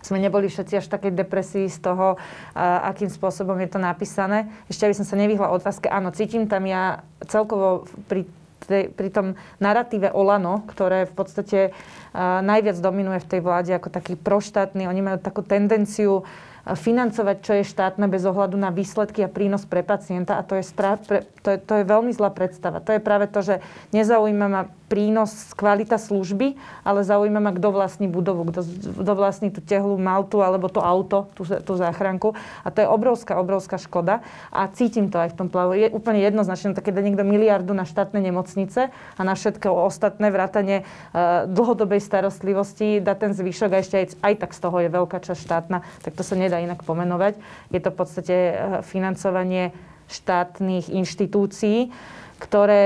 [0.00, 2.16] sme neboli všetci až v takej depresii z toho,
[2.58, 4.48] akým spôsobom je to napísané.
[4.66, 8.24] Ešte aby som sa nevyhla otázke, áno, cítim tam ja celkovo pri
[8.70, 14.14] pri tom narratíve Olano, ktoré v podstate uh, najviac dominuje v tej vláde ako taký
[14.14, 16.22] proštátny, oni majú takú tendenciu
[16.60, 20.64] financovať, čo je štátne bez ohľadu na výsledky a prínos pre pacienta a to je,
[20.68, 22.84] spra- pre, to je, to je veľmi zlá predstava.
[22.84, 23.54] To je práve to, že
[23.96, 28.66] nezaujíma ma prínos, kvalita služby, ale zaujíma ma, kto vlastní budovu, kto,
[28.98, 32.34] kto vlastní tú tehlu maltu alebo to auto, tú, tú záchranku.
[32.66, 34.18] A to je obrovská, obrovská škoda.
[34.50, 35.78] A cítim to aj v tom plavu.
[35.78, 40.82] Je úplne jednoznačné, keď dá niekto miliardu na štátne nemocnice a na všetko ostatné vrátanie
[40.82, 45.22] uh, dlhodobej starostlivosti, dá ten zvyšok a ešte aj, aj tak z toho je veľká
[45.22, 47.38] časť štátna, tak to sa nedá inak pomenovať.
[47.70, 49.70] Je to v podstate uh, financovanie
[50.10, 51.94] štátnych inštitúcií
[52.40, 52.84] ktoré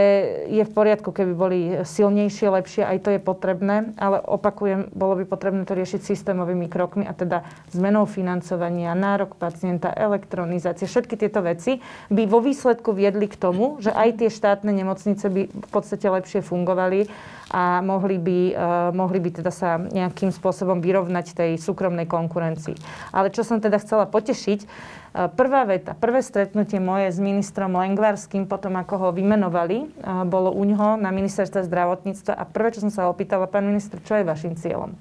[0.50, 5.24] je v poriadku, keby boli silnejšie, lepšie, aj to je potrebné, ale opakujem, bolo by
[5.30, 11.78] potrebné to riešiť systémovými krokmi a teda zmenou financovania, nárok pacienta, elektronizácie, všetky tieto veci
[12.10, 16.42] by vo výsledku viedli k tomu, že aj tie štátne nemocnice by v podstate lepšie
[16.42, 17.06] fungovali
[17.54, 22.74] a mohli by, uh, mohli by teda sa nejakým spôsobom vyrovnať tej súkromnej konkurencii.
[23.14, 24.66] Ale čo som teda chcela potešiť,
[25.14, 29.86] Prvá veta, prvé stretnutie moje s ministrom Lengvarským, potom ako ho vymenovali,
[30.26, 34.18] bolo u ňoho na ministerstve zdravotníctva a prvé, čo som sa opýtala, pán minister, čo
[34.18, 34.98] je vašim cieľom?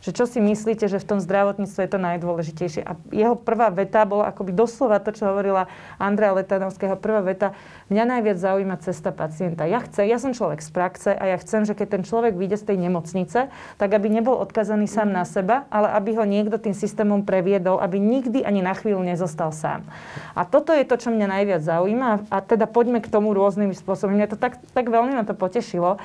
[0.00, 2.82] Že čo si myslíte, že v tom zdravotníctve je to najdôležitejšie.
[2.84, 5.68] A jeho prvá veta bola akoby doslova to, čo hovorila
[6.00, 6.96] Andrea Letanovského.
[6.96, 7.52] Prvá veta,
[7.92, 9.68] mňa najviac zaujíma cesta pacienta.
[9.68, 12.56] Ja chcem, ja som človek z praxe a ja chcem, že keď ten človek vyjde
[12.56, 13.38] z tej nemocnice,
[13.76, 18.00] tak aby nebol odkazaný sám na seba, ale aby ho niekto tým systémom previedol, aby
[18.00, 19.84] nikdy ani na chvíľu nezostal sám.
[20.32, 24.16] A toto je to, čo mňa najviac zaujíma a teda poďme k tomu rôznymi spôsobmi.
[24.16, 26.00] Mňa to tak, tak veľmi ma to potešilo.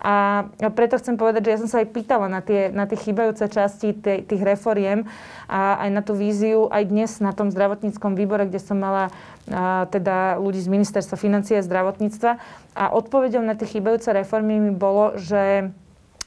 [0.00, 3.48] A preto chcem povedať, že ja som sa aj pýtala na tie, na tie chýbajúce
[3.48, 5.08] časti tých, tých reforiem
[5.48, 9.08] a aj na tú víziu aj dnes na tom zdravotníckom výbore, kde som mala
[9.48, 12.30] a, teda ľudí z ministerstva financie a zdravotníctva.
[12.76, 15.72] A odpovedou na tie chýbajúce reformy mi bolo, že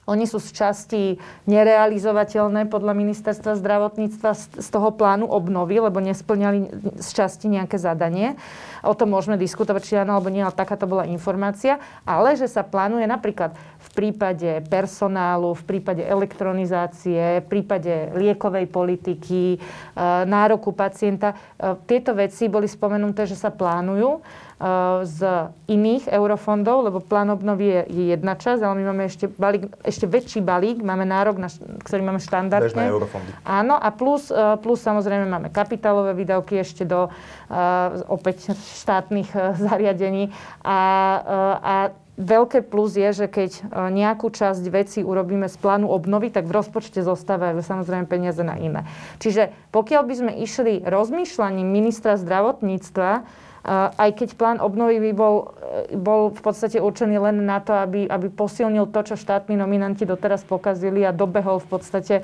[0.10, 1.04] oni sú z časti
[1.46, 6.60] nerealizovateľné podľa ministerstva zdravotníctva z, toho plánu obnovy, lebo nesplňali
[6.98, 8.34] z časti nejaké zadanie.
[8.82, 11.78] O tom môžeme diskutovať, či áno alebo nie, ale takáto bola informácia.
[12.08, 19.56] Ale že sa plánuje napríklad v prípade personálu, v prípade elektronizácie, v prípade liekovej politiky,
[19.56, 19.58] e,
[20.26, 21.36] nároku pacienta.
[21.36, 24.24] E, tieto veci boli spomenuté, že sa plánujú
[25.08, 25.20] z
[25.72, 30.04] iných eurofondov, lebo plán obnovy je, je jedna časť, ale my máme ešte, balík, ešte
[30.04, 31.48] väčší balík, máme nárok, na,
[31.80, 32.68] ktorý máme štandardne.
[32.68, 33.32] Bežné eurofondy.
[33.48, 37.12] Áno, a plus, e, plus samozrejme máme kapitálové výdavky ešte do uh,
[38.12, 38.52] opäť
[38.84, 39.32] štátnych
[39.64, 40.36] zariadení
[40.68, 40.80] a,
[41.64, 41.76] a
[42.20, 47.00] Veľké plus je, že keď nejakú časť vecí urobíme z plánu obnovy, tak v rozpočte
[47.00, 48.84] zostávajú samozrejme peniaze na iné.
[49.24, 53.24] Čiže pokiaľ by sme išli rozmýšľaním ministra zdravotníctva,
[53.70, 58.10] aj keď plán obnovy by bol, e, bol v podstate určený len na to, aby,
[58.10, 62.16] aby posilnil to, čo štátni nominanti doteraz pokazili a dobehol v podstate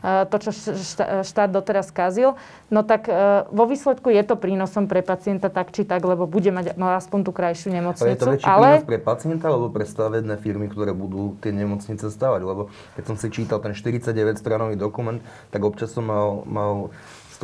[0.00, 0.50] e, to, čo
[1.20, 2.40] štát doteraz kazil,
[2.72, 6.48] no tak e, vo výsledku je to prínosom pre pacienta tak či tak, lebo bude
[6.48, 8.08] mať no, aspoň tú krajšiu nemocnicu.
[8.08, 8.68] Ale je to väčší ale...
[8.80, 12.40] prínos pre pacienta alebo pre stavebné firmy, ktoré budú tie nemocnice stavať?
[12.40, 15.20] Lebo keď som si čítal ten 49 stranový dokument,
[15.52, 16.88] tak občas som mal, mal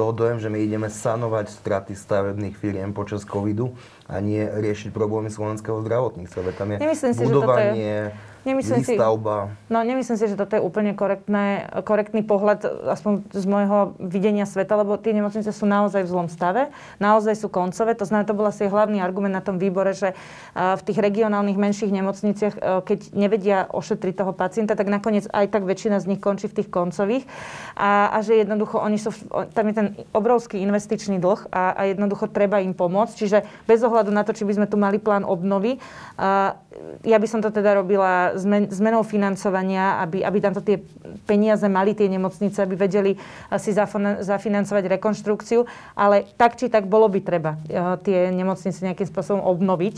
[0.01, 3.77] toho dojem, že my ideme sanovať straty stavebných firiem počas covidu
[4.09, 6.57] a nie riešiť problémy slovenského zdravotníctva.
[6.57, 8.30] Tam je Nemyslím si, budovanie, že toto je...
[8.41, 9.53] Nemyslím výstavba.
[9.53, 14.49] Si, no nemyslím si, že toto je úplne korektné, korektný pohľad, aspoň z môjho videnia
[14.49, 17.93] sveta, lebo tie nemocnice sú naozaj v zlom stave, naozaj sú koncové.
[18.01, 20.17] To znamená, to bol asi hlavný argument na tom výbore, že
[20.57, 22.55] v tých regionálnych menších nemocniciach,
[22.89, 26.73] keď nevedia ošetriť toho pacienta, tak nakoniec aj tak väčšina z nich končí v tých
[26.73, 27.29] koncových.
[27.77, 29.13] A, a že jednoducho oni sú,
[29.53, 33.15] tam je ten obrovský investičný dlh a, a jednoducho treba im pomôcť.
[33.21, 35.77] Čiže bez ohľadu na to, či by sme tu mali plán obnovy,
[36.17, 36.57] a,
[37.03, 40.79] ja by som to teda robila zmen, zmenou financovania, aby, aby tamto tie
[41.27, 43.13] peniaze mali tie nemocnice, aby vedeli
[43.59, 43.75] si
[44.23, 45.67] zafinancovať rekonštrukciu,
[45.99, 49.97] ale tak či tak bolo by treba eh, tie nemocnice nejakým spôsobom obnoviť.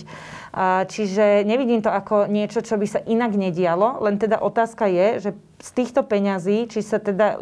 [0.85, 5.31] Čiže nevidím to ako niečo, čo by sa inak nedialo, len teda otázka je, že
[5.65, 7.41] z týchto peňazí, či sa teda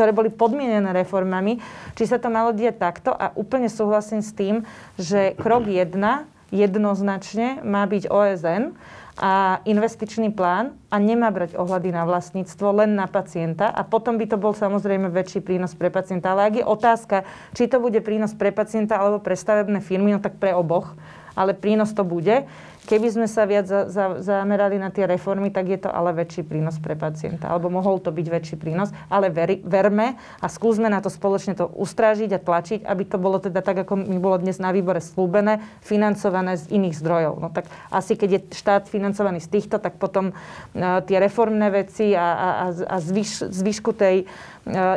[0.00, 1.60] ktoré boli podmienené reformami,
[1.92, 4.64] či sa to malo diať takto a úplne súhlasím s tým,
[4.96, 8.74] že krok jedna jednoznačne má byť OSN
[9.20, 14.26] a investičný plán a nemá brať ohľady na vlastníctvo, len na pacienta a potom by
[14.26, 16.32] to bol samozrejme väčší prínos pre pacienta.
[16.32, 17.16] Ale ak je otázka,
[17.52, 20.96] či to bude prínos pre pacienta alebo pre stavebné firmy, no tak pre oboch,
[21.40, 22.44] ale prínos to bude.
[22.80, 26.42] Keby sme sa viac za, za, zamerali na tie reformy, tak je to ale väčší
[26.42, 27.46] prínos pre pacienta.
[27.46, 28.90] Alebo mohol to byť väčší prínos.
[29.06, 33.38] Ale veri, verme a skúsme na to spoločne to ustrážiť a tlačiť, aby to bolo
[33.38, 37.34] teda tak, ako mi bolo dnes na výbore slúbené, financované z iných zdrojov.
[37.38, 42.16] No tak asi keď je štát financovaný z týchto, tak potom uh, tie reformné veci
[42.16, 44.26] a, a, a zvyš, zvyšku tej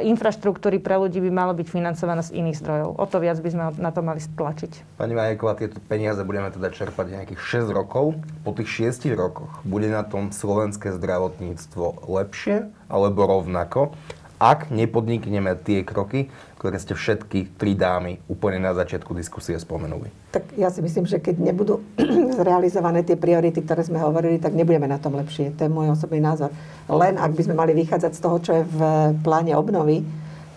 [0.03, 2.89] infraštruktúry pre ľudí by malo byť financované z iných zdrojov.
[2.97, 4.97] O to viac by sme na to mali stlačiť.
[4.97, 8.17] Pani Majeková, tieto peniaze budeme teda čerpať nejakých 6 rokov.
[8.45, 13.95] Po tých 6 rokoch bude na tom slovenské zdravotníctvo lepšie alebo rovnako,
[14.43, 16.27] ak nepodnikneme tie kroky,
[16.63, 20.07] ktoré ste všetky tri dámy úplne na začiatku diskusie spomenuli?
[20.31, 21.83] Tak ja si myslím, že keď nebudú
[22.39, 25.51] zrealizované tie priority, ktoré sme hovorili, tak nebudeme na tom lepšie.
[25.59, 26.55] To je môj osobný názor.
[26.87, 28.79] Len ak by sme mali vychádzať z toho, čo je v
[29.27, 30.07] pláne obnovy,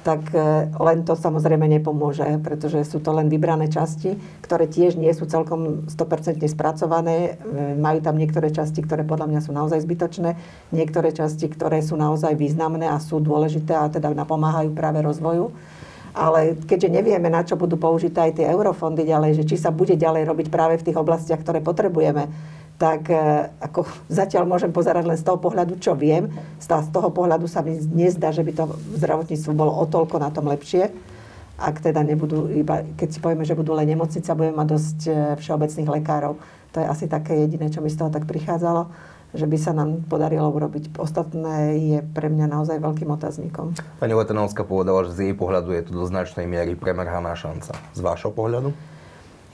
[0.07, 4.14] tak e, len to samozrejme nepomôže, pretože sú to len vybrané časti,
[4.47, 7.35] ktoré tiež nie sú celkom 100% spracované.
[7.35, 10.38] E, majú tam niektoré časti, ktoré podľa mňa sú naozaj zbytočné,
[10.71, 15.51] niektoré časti, ktoré sú naozaj významné a sú dôležité a teda napomáhajú práve rozvoju
[16.17, 19.93] ale keďže nevieme, na čo budú použité aj tie eurofondy ďalej, že či sa bude
[20.01, 22.33] ďalej robiť práve v tých oblastiach, ktoré potrebujeme,
[22.81, 26.33] tak e, ako zatiaľ môžem pozerať len z toho pohľadu, čo viem.
[26.57, 28.65] Z toho pohľadu sa mi nezdá, že by to
[28.97, 30.89] zdravotníctvo bolo o toľko na tom lepšie.
[31.57, 35.13] Ak teda nebudú, iba, keď si povieme, že budú len nemocnice budeme mať dosť e,
[35.37, 36.41] všeobecných lekárov.
[36.73, 40.03] To je asi také jediné, čo mi z toho tak prichádzalo že by sa nám
[40.09, 40.96] podarilo urobiť.
[40.96, 43.77] Ostatné je pre mňa naozaj veľkým otáznikom.
[44.01, 47.77] Pani Letanovská povedala, že z jej pohľadu je to do značnej miery premrhaná šanca.
[47.92, 48.72] Z vášho pohľadu?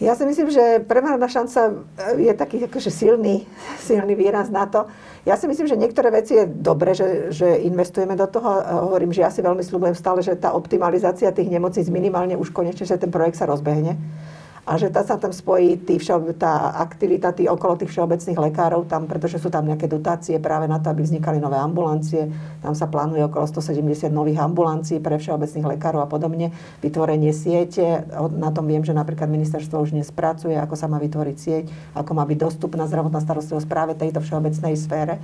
[0.03, 1.87] Ja si myslím, že premrhaná šanca
[2.19, 3.47] je taký akože silný,
[3.91, 4.87] silný výraz na to.
[5.23, 8.59] Ja si myslím, že niektoré veci je dobre, že, že investujeme do toho.
[8.91, 12.83] Hovorím, že ja si veľmi slúbujem stále, že tá optimalizácia tých nemocníc minimálne už konečne,
[12.83, 13.95] že ten projekt sa rozbehne
[14.63, 18.87] a že tá sa tam spojí tý všeob, tá aktivita tý okolo tých všeobecných lekárov
[18.87, 22.31] tam, pretože sú tam nejaké dotácie práve na to, aby vznikali nové ambulancie.
[22.63, 26.55] Tam sa plánuje okolo 170 nových ambulancií pre všeobecných lekárov a podobne.
[26.79, 28.07] Vytvorenie siete,
[28.39, 31.65] na tom viem, že napríklad ministerstvo už dnes pracuje, ako sa má vytvoriť sieť,
[31.99, 35.19] ako má byť dostupná zdravotná starostlivosť práve tejto všeobecnej sfére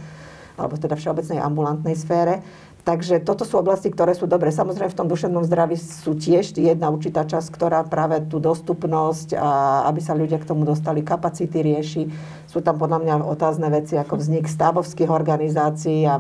[0.59, 2.43] alebo teda všeobecnej ambulantnej sfére.
[2.89, 4.49] Takže toto sú oblasti, ktoré sú dobré.
[4.49, 9.85] Samozrejme v tom duševnom zdraví sú tiež jedna určitá časť, ktorá práve tú dostupnosť a
[9.93, 12.09] aby sa ľudia k tomu dostali kapacity rieši.
[12.49, 16.17] Sú tam podľa mňa otázne veci ako vznik stavovských organizácií a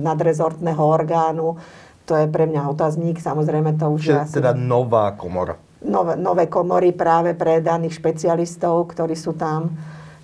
[0.00, 1.60] nadrezortného orgánu.
[2.08, 4.34] To je pre mňa otáznik, samozrejme to už Čiže je asi...
[4.40, 5.60] teda nová komora.
[5.84, 9.68] Nové, nové komory práve pre daných špecialistov, ktorí sú tam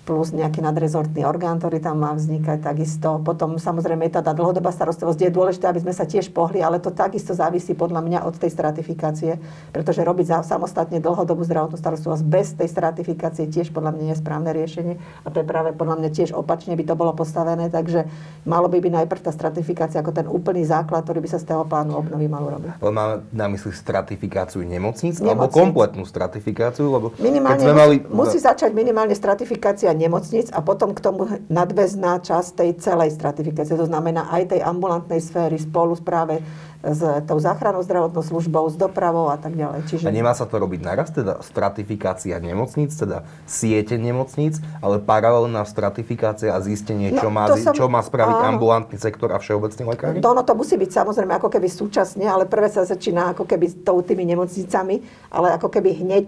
[0.03, 3.23] plus nejaký nadrezortný orgán, ktorý tam má vznikať takisto.
[3.23, 6.91] Potom samozrejme je tá dlhodobá starostlivosť, je dôležité, aby sme sa tiež pohli, ale to
[6.91, 9.39] takisto závisí podľa mňa od tej stratifikácie,
[9.71, 14.99] pretože robiť samostatne dlhodobú zdravotnú starostlivosť bez tej stratifikácie tiež podľa mňa je správne riešenie
[15.23, 18.03] a to je práve podľa mňa tiež opačne by to bolo postavené, takže
[18.43, 21.63] malo by byť najprv tá stratifikácia ako ten úplný základ, ktorý by sa z toho
[21.63, 22.83] plánu obnovy mal robiť.
[22.83, 25.31] Ale máme na mysli stratifikáciu nemocníc, nemocníc.
[25.31, 26.91] alebo kompletnú stratifikáciu?
[26.91, 27.95] Lebo minimálne keď sme mali...
[28.11, 33.77] musí začať minimálne stratifikácia nemocnic a potom k tomu nadväzná časť tej celej stratifikácie.
[33.77, 36.41] To znamená aj tej ambulantnej sféry spolu práve
[36.83, 39.87] s tou záchrannou zdravotnou službou, s dopravou a tak ďalej.
[39.87, 40.03] Čiže...
[40.03, 46.51] A nemá sa to robiť naraz, teda stratifikácia nemocníc, teda siete nemocníc, ale paralelná stratifikácia
[46.51, 47.71] a zistenie, čo, no, má, som...
[47.71, 48.59] čo má spraviť áno.
[48.59, 50.11] ambulantný sektor a všeobecný lekár?
[50.19, 53.87] To, no, to musí byť samozrejme ako keby súčasne, ale prvé sa začína ako keby
[53.87, 54.99] tou tými nemocnicami,
[55.31, 56.27] ale ako keby hneď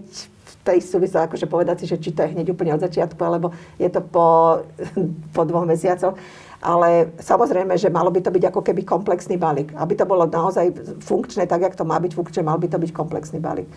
[0.66, 3.86] tej súvisle, akože povedať si, že či to je hneď úplne od začiatku, alebo je
[3.86, 4.60] to po,
[5.36, 6.18] po dvoch mesiacoch
[6.66, 9.70] ale samozrejme, že malo by to byť ako keby komplexný balík.
[9.76, 10.72] Aby to bolo naozaj
[11.04, 13.68] funkčné tak, jak to má byť funkčné, mal by to byť komplexný balík.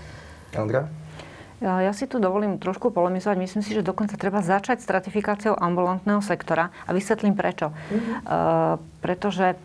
[0.56, 0.88] Andra?
[1.60, 3.36] Ja, ja si tu dovolím trošku polemizovať.
[3.36, 7.76] Myslím si, že dokonca treba začať stratifikáciou ambulantného sektora a vysvetlím prečo.
[7.76, 8.16] Mm-hmm.
[8.24, 9.60] Uh, pretože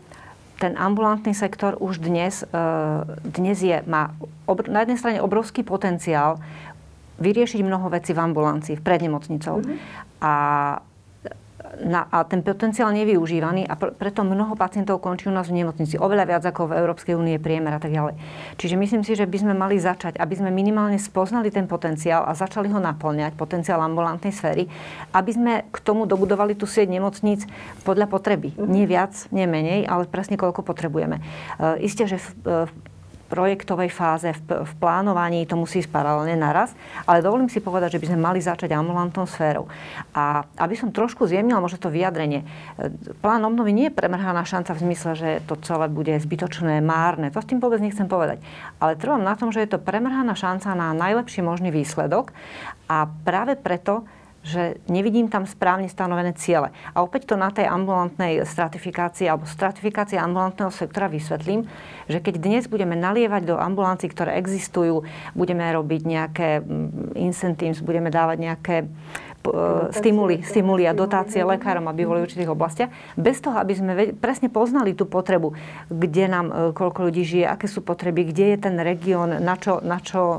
[0.59, 4.11] ten ambulantný sektor už dnes, uh, dnes je, má
[4.43, 6.43] obr- na jednej strane obrovský potenciál
[7.19, 9.61] vyriešiť mnoho vecí v ambulancii, pred nemocnicou.
[9.61, 9.77] Mm-hmm.
[10.23, 10.33] A
[11.83, 15.99] na, a ten potenciál nevyužívaný a pr- preto mnoho pacientov končí u nás v nemocnici.
[15.99, 18.15] Oveľa viac ako v Európskej únie priemer a tak ďalej.
[18.55, 22.37] Čiže myslím si, že by sme mali začať, aby sme minimálne spoznali ten potenciál a
[22.37, 24.71] začali ho naplňať, potenciál ambulantnej sféry,
[25.11, 27.43] aby sme k tomu dobudovali tú sieť nemocníc
[27.83, 28.55] podľa potreby.
[28.55, 28.69] Mm-hmm.
[28.71, 31.19] Nie viac, nie menej, ale presne koľko potrebujeme.
[31.59, 32.27] E, isté, že v,
[32.69, 32.71] v
[33.25, 36.77] projektovej fáze, v, v plánovaní to musí ísť paralelne naraz,
[37.09, 39.65] ale dovolím si povedať, že by sme mali začať ambulantnou sférou.
[40.13, 44.77] A aby som trošku zjemnila možno to vyjadrenie, e, plán obnovy nie je premrhaná šanca
[44.77, 47.33] v zmysle, že to celé bude zbytočné, márne.
[47.33, 48.41] To s tým vôbec nechcem povedať.
[48.77, 52.31] Ale trvám na tom, že je to premrhaná šanca na najlepší možný výsledok
[52.85, 54.05] a práve preto
[54.45, 56.69] že nevidím tam správne stanovené ciele.
[56.93, 61.65] A opäť to na tej ambulantnej stratifikácii alebo stratifikácii ambulantného sektora vysvetlím,
[62.05, 65.01] že keď dnes budeme nalievať do ambulancií, ktoré existujú,
[65.33, 68.75] budeme robiť nejaké mm, incentives, budeme dávať nejaké
[69.91, 74.49] stimuly, stimuly a dotácie lekárom, aby boli v určitých oblastiach, bez toho, aby sme presne
[74.49, 75.53] poznali tú potrebu,
[75.91, 79.83] kde nám, e, koľko ľudí žije, aké sú potreby, kde je ten región, na čo,
[79.83, 80.37] na čo e,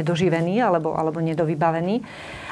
[0.00, 2.02] nedoživený alebo, alebo nedovybavený.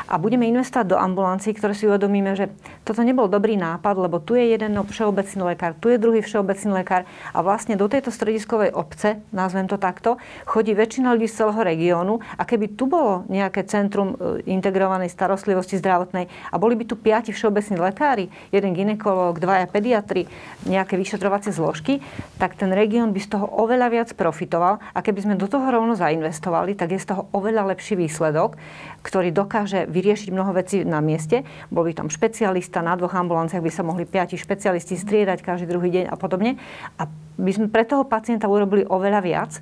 [0.05, 2.53] A budeme investovať do ambulancií, ktoré si uvedomíme, že
[2.85, 7.09] toto nebol dobrý nápad, lebo tu je jeden všeobecný lekár, tu je druhý všeobecný lekár
[7.33, 12.21] a vlastne do tejto strediskovej obce, nazvem to takto, chodí väčšina ľudí z celého regiónu
[12.37, 17.31] a keby tu bolo nejaké centrum e, integrovanej starostlivosti zdravotnej a boli by tu piati
[17.31, 20.27] všeobecní lekári, jeden ginekolog, dvaja pediatri,
[20.67, 22.03] nejaké vyšetrovacie zložky,
[22.43, 25.95] tak ten región by z toho oveľa viac profitoval a keby sme do toho rovno
[25.95, 28.59] zainvestovali, tak je z toho oveľa lepší výsledok,
[29.07, 31.47] ktorý dokáže vyriešiť mnoho vecí na mieste.
[31.71, 35.95] Bol by tam špecialista, na dvoch ambulanciách by sa mohli piati špecialisti striedať každý druhý
[35.95, 36.59] deň a podobne.
[36.99, 37.07] A
[37.39, 39.53] by sme pre toho pacienta urobili oveľa viac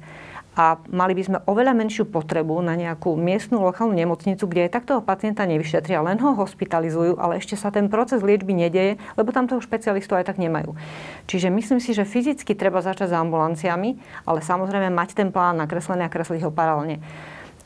[0.52, 4.84] a mali by sme oveľa menšiu potrebu na nejakú miestnu lokálnu nemocnicu, kde aj tak
[4.84, 9.48] toho pacienta nevyšetria, len ho hospitalizujú, ale ešte sa ten proces liečby nedeje, lebo tam
[9.48, 10.76] toho špecialistu aj tak nemajú.
[11.24, 13.96] Čiže myslím si, že fyzicky treba začať s ambulanciami,
[14.28, 17.00] ale samozrejme mať ten plán nakreslený a kresliť ho paralelne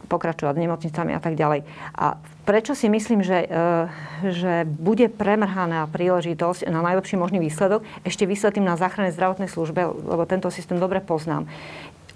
[0.07, 1.67] pokračovať s nemocnicami a tak ďalej.
[1.99, 2.15] A
[2.47, 8.71] prečo si myslím, že, e, že bude premrhaná príležitosť na najlepší možný výsledok, ešte vysvetlím
[8.71, 11.51] na záchrannej zdravotnej službe, lebo tento systém dobre poznám.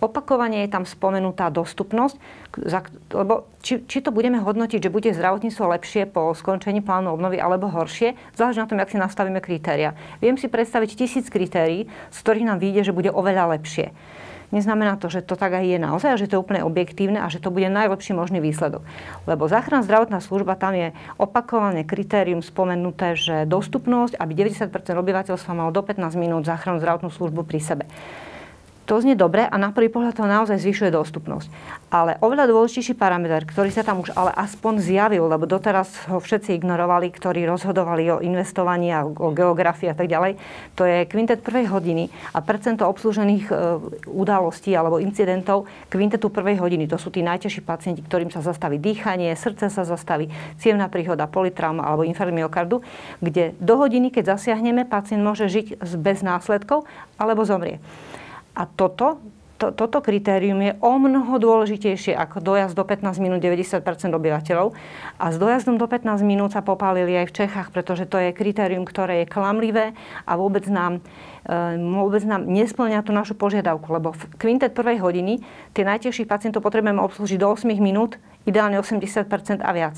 [0.00, 2.16] Opakovane je tam spomenutá dostupnosť,
[3.12, 7.68] lebo či, či to budeme hodnotiť, že bude zdravotníctvo lepšie po skončení plánu obnovy alebo
[7.68, 9.92] horšie, záleží na tom, jak si nastavíme kritéria.
[10.24, 13.92] Viem si predstaviť tisíc kritérií, z ktorých nám vyjde, že bude oveľa lepšie
[14.50, 17.38] neznamená to, že to tak aj je naozaj, že to je úplne objektívne a že
[17.38, 18.82] to bude najlepší možný výsledok.
[19.24, 25.70] Lebo záchranná zdravotná služba, tam je opakované kritérium spomenuté, že dostupnosť, aby 90% obyvateľstva malo
[25.70, 27.84] do 15 minút záchrannú zdravotnú službu pri sebe.
[28.90, 31.46] To znie dobre a na prvý pohľad to naozaj zvyšuje dostupnosť.
[31.94, 36.59] Ale oveľa dôležitejší parameter, ktorý sa tam už ale aspoň zjavil, lebo doteraz ho všetci
[36.59, 40.42] ignorovali, ktorí rozhodovali o investovaní a o geografii a tak ďalej,
[40.74, 43.55] to je kvintet prvej hodiny a percento obslužených e,
[44.11, 46.90] udalostí alebo incidentov kvintetu prvej hodiny.
[46.90, 51.87] To sú tí najťažší pacienti, ktorým sa zastaví dýchanie, srdce sa zastaví, cievna príhoda, politrauma
[51.87, 52.35] alebo infarkt
[53.22, 56.90] kde do hodiny, keď zasiahneme, pacient môže žiť bez následkov
[57.22, 57.79] alebo zomrie.
[58.60, 59.24] A toto,
[59.56, 63.80] to, toto kritérium je o mnoho dôležitejšie ako dojazd do 15 minút 90%
[64.12, 64.76] obyvateľov.
[65.16, 68.84] A s dojazdom do 15 minút sa popálili aj v Čechách, pretože to je kritérium,
[68.84, 69.96] ktoré je klamlivé
[70.28, 71.00] a vôbec nám,
[71.48, 73.88] e, vôbec nám nesplňa tú našu požiadavku.
[73.88, 75.40] Lebo v kvintet prvej hodiny
[75.72, 79.96] tie najtežších pacientov potrebujeme obslúžiť do 8 minút, ideálne 80 a viac.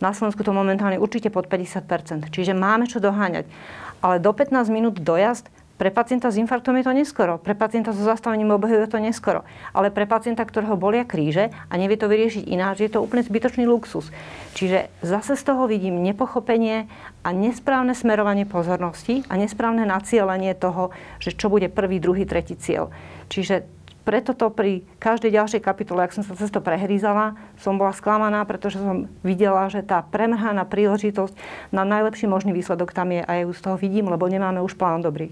[0.00, 3.50] Na Slovensku to momentálne určite pod 50% Čiže máme čo doháňať.
[3.98, 8.02] Ale do 15 minút dojazd Pre pacienta s infarktom je to neskoro, pre pacienta so
[8.02, 12.50] zastavením obehu je to neskoro, ale pre pacienta, ktorého bolia kríže a nevie to vyriešiť
[12.50, 14.10] ináč, je to úplne zbytočný luxus.
[14.58, 16.90] Čiže zase z toho vidím nepochopenie
[17.22, 20.90] a nesprávne smerovanie pozornosti a nesprávne nacielenie toho,
[21.22, 22.90] že čo bude prvý, druhý, tretí cieľ.
[23.30, 23.62] Čiže
[24.02, 28.40] preto to pri každej ďalšej kapitole, ak som sa cez to prehrízala, som bola sklamaná,
[28.48, 31.36] pretože som videla, že tá premrhaná príležitosť
[31.70, 35.04] na najlepší možný výsledok tam je a ju z toho vidím, lebo nemáme už plán
[35.04, 35.28] dobrý.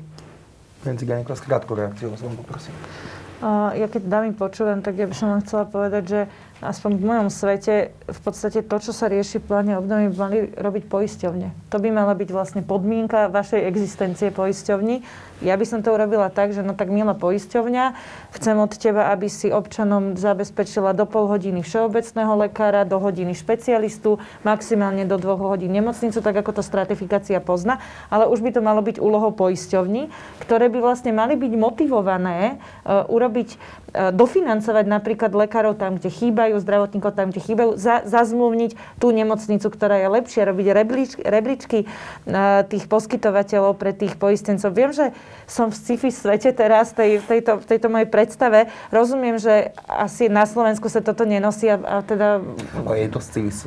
[0.86, 2.70] Penci Ganiklas, krátku reakciu vás vám poprosím.
[3.74, 6.20] Ja keď dámy počúvam, tak ja by som vám chcela povedať, že
[6.64, 10.84] aspoň v mojom svete, v podstate to, čo sa rieši v pláne obnovy, mali robiť
[10.88, 11.72] poisťovne.
[11.72, 15.04] To by mala byť vlastne podmienka vašej existencie poisťovni
[15.44, 17.84] ja by som to urobila tak, že no tak milá poisťovňa,
[18.32, 24.16] chcem od teba, aby si občanom zabezpečila do pol hodiny všeobecného lekára, do hodiny špecialistu,
[24.48, 27.84] maximálne do dvoch hodín nemocnicu, tak ako to stratifikácia pozná.
[28.08, 30.08] Ale už by to malo byť úlohou poisťovní,
[30.40, 36.08] ktoré by vlastne mali byť motivované uh, urobiť, uh, dofinancovať napríklad lekárov tam, kde
[36.46, 41.78] chýbajú, zdravotníkov tam, kde chýbajú, za, zazmluvniť tú nemocnicu, ktorá je lepšia, robiť rebličky, rebličky
[42.70, 44.70] tých poskytovateľov pre tých poistencov.
[44.70, 45.10] Viem, že
[45.50, 48.70] som v sci-fi svete teraz, tej, tejto, tejto mojej predstave.
[48.94, 52.38] Rozumiem, že asi na Slovensku sa toto nenosí a, a teda...
[52.86, 53.18] No je to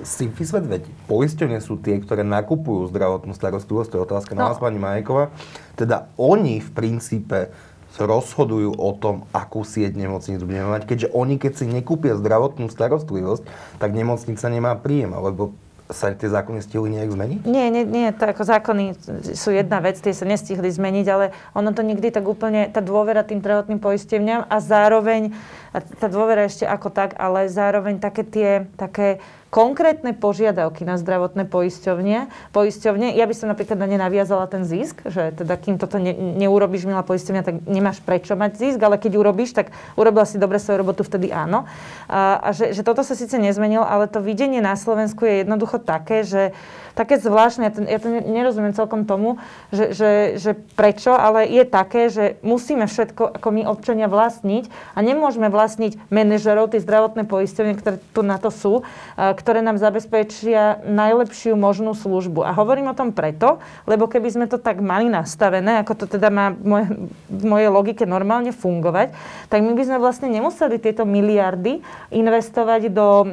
[0.07, 4.55] sci-fi svet, veď poistenie sú tie, ktoré nakupujú zdravotnú starostlivosť, to je otázka na no.
[4.55, 5.35] vás, pani Majková.
[5.75, 7.51] Teda oni v princípe
[7.97, 13.43] rozhodujú o tom, akú sieť nemocnic budeme mať, keďže oni, keď si nekúpia zdravotnú starostlivosť,
[13.81, 15.57] tak nemocnica nemá príjem, alebo
[15.89, 17.39] sa tie zákony stihli nejak zmeniť?
[17.49, 18.93] Nie, nie, nie, to ako zákony
[19.33, 23.25] sú jedna vec, tie sa nestihli zmeniť, ale ono to nikdy tak úplne, tá dôvera
[23.25, 25.33] tým zdravotným poisteniam a zároveň,
[25.73, 29.17] tá dôvera ešte ako tak, ale zároveň také tie, také
[29.49, 32.29] konkrétne požiadavky na zdravotné poisťovne.
[32.53, 33.17] poisťovne.
[33.17, 36.85] Ja by som napríklad na ne naviazala ten zisk, že teda kým toto ne, neurobíš,
[36.85, 40.85] milá poisťovňa, tak nemáš prečo mať zisk, ale keď urobíš, tak urobila si dobre svoju
[40.85, 41.65] robotu, vtedy áno.
[42.05, 45.81] A, a že, že toto sa síce nezmenilo, ale to videnie na Slovensku je jednoducho
[45.81, 46.53] také, že
[46.95, 49.41] také zvláštne, ja to, ja to nerozumiem celkom tomu,
[49.73, 54.99] že, že, že prečo, ale je také, že musíme všetko ako my občania vlastniť a
[54.99, 58.81] nemôžeme vlastniť manažerov, tie zdravotné poistenie, ktoré tu na to sú,
[59.15, 62.45] ktoré nám zabezpečia najlepšiu možnú službu.
[62.45, 66.29] A hovorím o tom preto, lebo keby sme to tak mali nastavené, ako to teda
[66.29, 66.87] má moje,
[67.29, 69.13] v mojej logike normálne fungovať,
[69.47, 71.81] tak my by sme vlastne nemuseli tieto miliardy
[72.13, 73.27] investovať do, e,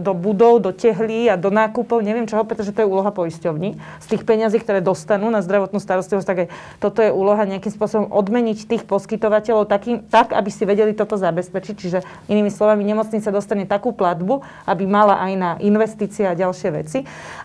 [0.00, 3.74] do budov, do tehlí a do nákupov, neviem čoho, pretože to je úloha poisťovní.
[3.98, 8.06] Z tých peňazí, ktoré dostanú na zdravotnú starostlivosť, tak aj toto je úloha nejakým spôsobom
[8.14, 11.74] odmeniť tých poskytovateľov takým, tak, aby si vedeli toto zabezpečiť.
[11.74, 11.98] Čiže
[12.30, 16.98] inými slovami, nemocnica dostane takú platbu, aby mala aj na investície a ďalšie veci.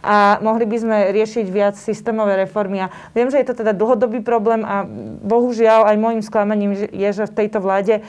[0.05, 2.85] A mohli by sme riešiť viac systémové reformy.
[2.85, 4.85] A viem, že je to teda dlhodobý problém a
[5.23, 8.01] bohužiaľ aj môjim sklamaním je, že v tejto vláde e,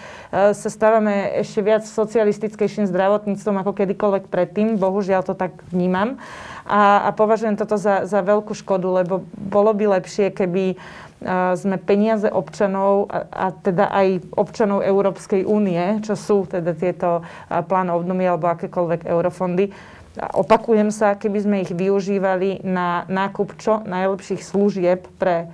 [0.53, 4.76] sa stávame ešte viac socialistickejším zdravotníctvom ako kedykoľvek predtým.
[4.76, 6.18] Bohužiaľ to tak vnímam.
[6.68, 10.76] A, a považujem toto za, za veľkú škodu, lebo bolo by lepšie, keby
[11.52, 17.20] sme peniaze občanov a, a teda aj občanov Európskej únie, čo sú teda tieto
[17.68, 19.68] plán obnovy alebo akékoľvek eurofondy.
[20.18, 25.46] A opakujem sa, keby sme ich využívali na nákup čo najlepších služieb pre,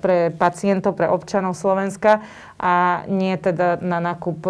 [0.00, 2.24] pre pacientov, pre občanov Slovenska
[2.62, 4.46] a nie teda na nákup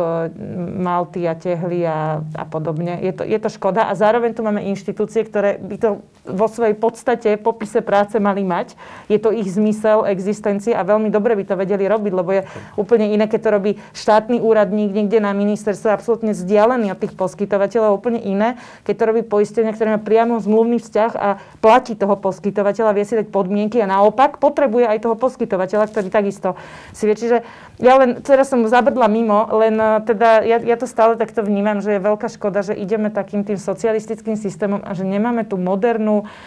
[0.76, 3.00] malty a tehly a, a podobne.
[3.00, 5.88] Je to, je to škoda a zároveň tu máme inštitúcie, ktoré by to
[6.28, 8.76] vo svojej podstate popise práce mali mať.
[9.08, 12.42] Je to ich zmysel existencie a veľmi dobre by to vedeli robiť, lebo je
[12.76, 17.96] úplne iné, keď to robí štátny úradník niekde na ministerstve, absolútne vzdialený od tých poskytovateľov,
[17.96, 22.92] úplne iné, keď to robí poistenie, ktoré má priamo zmluvný vzťah a platí toho poskytovateľa,
[22.92, 26.54] vie si dať podmienky a naopak potrebuje aj toho poskytovateľa, ktorý takisto
[26.92, 27.16] si vie.
[27.18, 27.42] Čiže
[27.83, 31.83] ja len, teraz som zabrdla mimo, len eh, teda ja, ja to stále takto vnímam,
[31.83, 36.12] že je veľká škoda, že ideme takým tým socialistickým systémom a že nemáme tú modernú
[36.12, 36.43] jasnú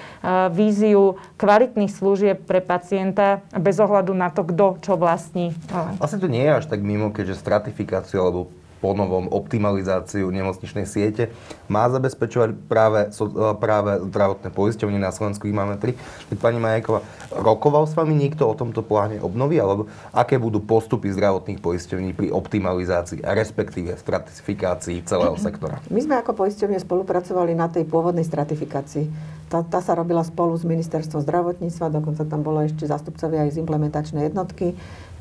[0.57, 5.53] víziu kvalitných služieb pre pacienta bez ohľadu na to, kto čo vlastní.
[6.01, 8.49] Vlastne to nie je až tak mimo, keďže stratifikáciu alebo
[8.85, 11.33] ponovom optimalizáciu nemocničnej siete
[11.65, 13.09] má zabezpečovať práve,
[13.57, 15.49] práve zdravotné poisťovne na Slovensku.
[15.49, 15.97] Ich máme tri.
[16.37, 17.01] Pani Majekova,
[17.33, 22.29] rokoval s vami niekto o tomto pláne obnovy, alebo aké budú postupy zdravotných poisťovní pri
[22.29, 25.81] optimalizácii, respektíve stratifikácii celého sektora?
[25.89, 29.09] My sme ako poisťovne spolupracovali na tej pôvodnej stratifikácii.
[29.49, 33.61] Tá, tá sa robila spolu s ministerstvom zdravotníctva, dokonca tam bolo ešte zastupcovia aj z
[33.61, 34.73] implementačnej jednotky.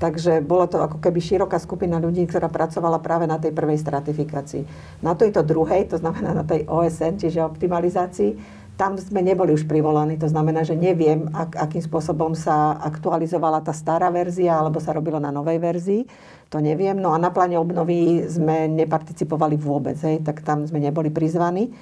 [0.05, 4.69] Takže bola to ako keby široká skupina ľudí, ktorá pracovala práve na tej prvej stratifikácii.
[5.01, 8.37] Na tejto druhej, to znamená na tej OSN, čiže optimalizácii,
[8.77, 10.21] tam sme neboli už privolaní.
[10.21, 15.17] To znamená, že neviem, ak, akým spôsobom sa aktualizovala tá stará verzia, alebo sa robilo
[15.17, 16.05] na novej verzii.
[16.53, 17.01] To neviem.
[17.01, 21.73] No a na pláne obnovy sme neparticipovali vôbec, hej, tak tam sme neboli prizvaní.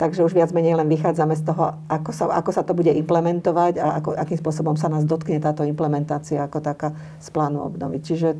[0.00, 3.76] Takže už viac menej len vychádzame z toho, ako sa, ako sa to bude implementovať
[3.76, 8.00] a ako, akým spôsobom sa nás dotkne táto implementácia ako taká z plánu obnovy.
[8.00, 8.32] Čiže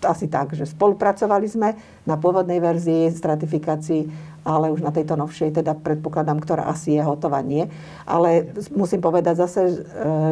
[0.00, 1.76] asi tak, že spolupracovali sme
[2.08, 4.08] na pôvodnej verzii stratifikácií,
[4.48, 7.68] ale už na tejto novšej, teda predpokladám, ktorá asi je hotová, nie.
[8.08, 9.74] Ale musím povedať zase, e,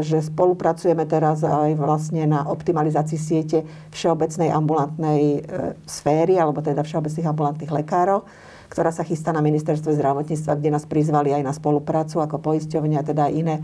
[0.01, 5.41] že spolupracujeme teraz aj vlastne na optimalizácii siete všeobecnej ambulantnej e,
[5.85, 8.25] sféry, alebo teda všeobecných ambulantných lekárov
[8.69, 13.07] ktorá sa chystá na ministerstve zdravotníctva, kde nás prizvali aj na spoluprácu ako poisťovne a
[13.07, 13.63] teda iné,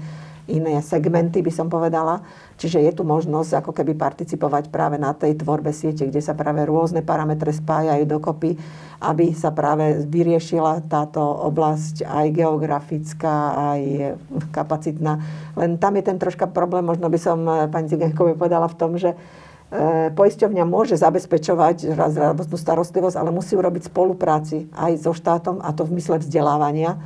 [0.51, 2.23] iné segmenty, by som povedala.
[2.59, 6.63] Čiže je tu možnosť ako keby participovať práve na tej tvorbe siete, kde sa práve
[6.67, 8.59] rôzne parametre spájajú dokopy,
[9.03, 13.35] aby sa práve vyriešila táto oblasť aj geografická,
[13.75, 13.81] aj
[14.55, 15.19] kapacitná.
[15.59, 18.95] Len tam je ten troška problém, možno by som eh, pani Cigenkovi povedala v tom,
[18.95, 19.15] že
[20.13, 25.97] poisťovňa môže zabezpečovať zdravotnú starostlivosť, ale musí urobiť spolupráci aj so štátom a to v
[25.97, 27.01] mysle vzdelávania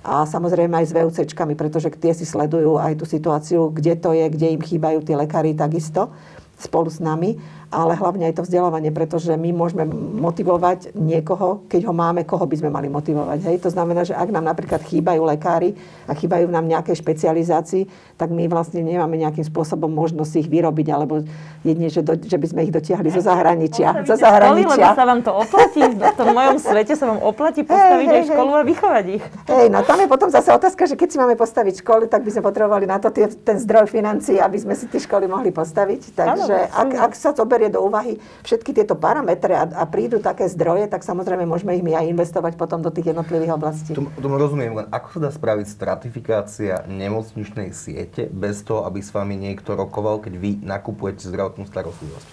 [0.00, 4.32] a samozrejme aj s VUCčkami, pretože tie si sledujú aj tú situáciu, kde to je,
[4.32, 6.12] kde im chýbajú tí lekári takisto
[6.60, 7.40] spolu s nami
[7.70, 9.86] ale hlavne aj to vzdelávanie, pretože my môžeme
[10.18, 13.46] motivovať niekoho, keď ho máme, koho by sme mali motivovať.
[13.46, 13.56] Hej?
[13.62, 15.78] To znamená, že ak nám napríklad chýbajú lekári
[16.10, 17.86] a chýbajú nám nejaké špecializácii,
[18.18, 21.22] tak my vlastne nemáme nejakým spôsobom možnosť ich vyrobiť, alebo
[21.62, 24.02] jedine, že, do, že by sme ich dotiahli zo zahraničia.
[24.02, 24.66] Zo zahraničia.
[24.66, 28.18] Školy, lebo sa vám to oplatí, v tom mojom svete sa vám oplatí postaviť hey,
[28.18, 29.24] hey, aj školu a vychovať ich.
[29.46, 32.34] Hej, no tam je potom zase otázka, že keď si máme postaviť školy, tak by
[32.34, 36.18] sme potrebovali na to tie, ten zdroj financií, aby sme si tie školy mohli postaviť.
[36.18, 40.46] Takže ak, ak sa to berie do úvahy všetky tieto parametre a, a prídu také
[40.50, 43.92] zdroje, tak samozrejme môžeme ich my aj investovať potom do tých jednotlivých oblastí.
[43.94, 49.10] Tomu, tomu rozumiem, len ako sa dá spraviť stratifikácia nemocničnej siete bez toho, aby s
[49.10, 52.28] vami niekto rokoval, keď vy nakupujete zdravotnú starostlivosť?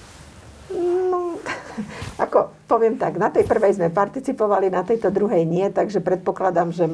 [0.76, 1.40] No,
[2.24, 6.86] ako poviem tak, na tej prvej sme participovali, na tejto druhej nie, takže predpokladám, že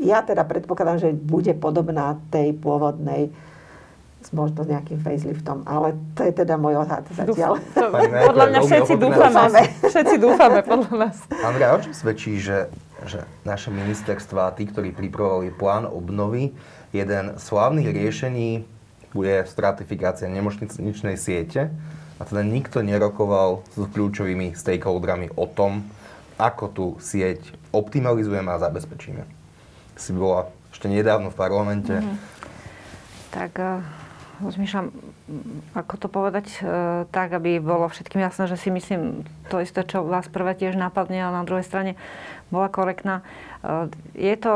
[0.00, 3.32] ja teda predpokladám, že bude podobná tej pôvodnej
[4.34, 7.60] možno s nejakým faceliftom, ale to je teda môj odhad zatiaľ.
[7.76, 9.60] To, podľa mňa všetci dúfame.
[9.84, 11.16] Všetci dúfame, podľa nás.
[11.44, 12.72] Andrea, o čom svedčí, že,
[13.04, 16.56] že naše ministerstva tí, ktorí pripravovali plán obnovy,
[16.90, 18.48] jeden z hlavných riešení
[19.12, 21.72] bude stratifikácia nemocničnej siete
[22.16, 25.84] a teda nikto nerokoval s kľúčovými stakeholderami o tom,
[26.36, 29.24] ako tú sieť optimalizujeme a zabezpečíme.
[29.96, 31.94] Si bola ešte nedávno v parlamente.
[31.96, 32.16] Mm-hmm.
[33.32, 34.05] Tak uh
[34.42, 34.92] rozmýšľam,
[35.76, 36.58] ako to povedať e,
[37.08, 41.22] tak, aby bolo všetkým jasné, že si myslím to isté, čo vás prvé tiež napadne,
[41.22, 41.96] ale na druhej strane
[42.50, 43.22] bola korektná.
[43.64, 44.54] E, je to,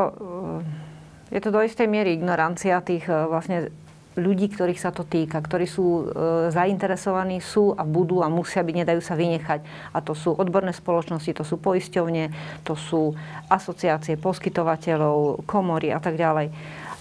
[1.30, 3.70] e, je to do istej miery ignorancia tých vlastne
[4.18, 6.02] ľudí, ktorých sa to týka, ktorí sú e,
[6.50, 9.62] zainteresovaní, sú a budú a musia byť, nedajú sa vynechať.
[9.94, 12.34] A to sú odborné spoločnosti, to sú poisťovne,
[12.66, 13.14] to sú
[13.46, 16.50] asociácie poskytovateľov, komory a tak ďalej.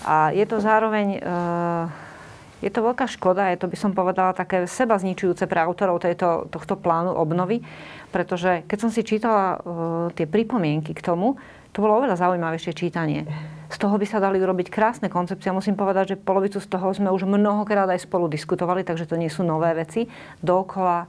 [0.05, 1.19] A je to zároveň e,
[2.59, 6.51] je to veľká škoda, je to by som povedala také seba zničujúce pre autorov tejto,
[6.51, 7.63] tohto plánu obnovy,
[8.11, 9.59] pretože keď som si čítala uh,
[10.11, 11.39] tie pripomienky k tomu,
[11.71, 13.29] to bolo oveľa zaujímavejšie čítanie.
[13.69, 15.53] Z toho by sa dali urobiť krásne koncepcie.
[15.53, 19.29] Musím povedať, že polovicu z toho sme už mnohokrát aj spolu diskutovali, takže to nie
[19.29, 20.09] sú nové veci.
[20.41, 21.05] Dookola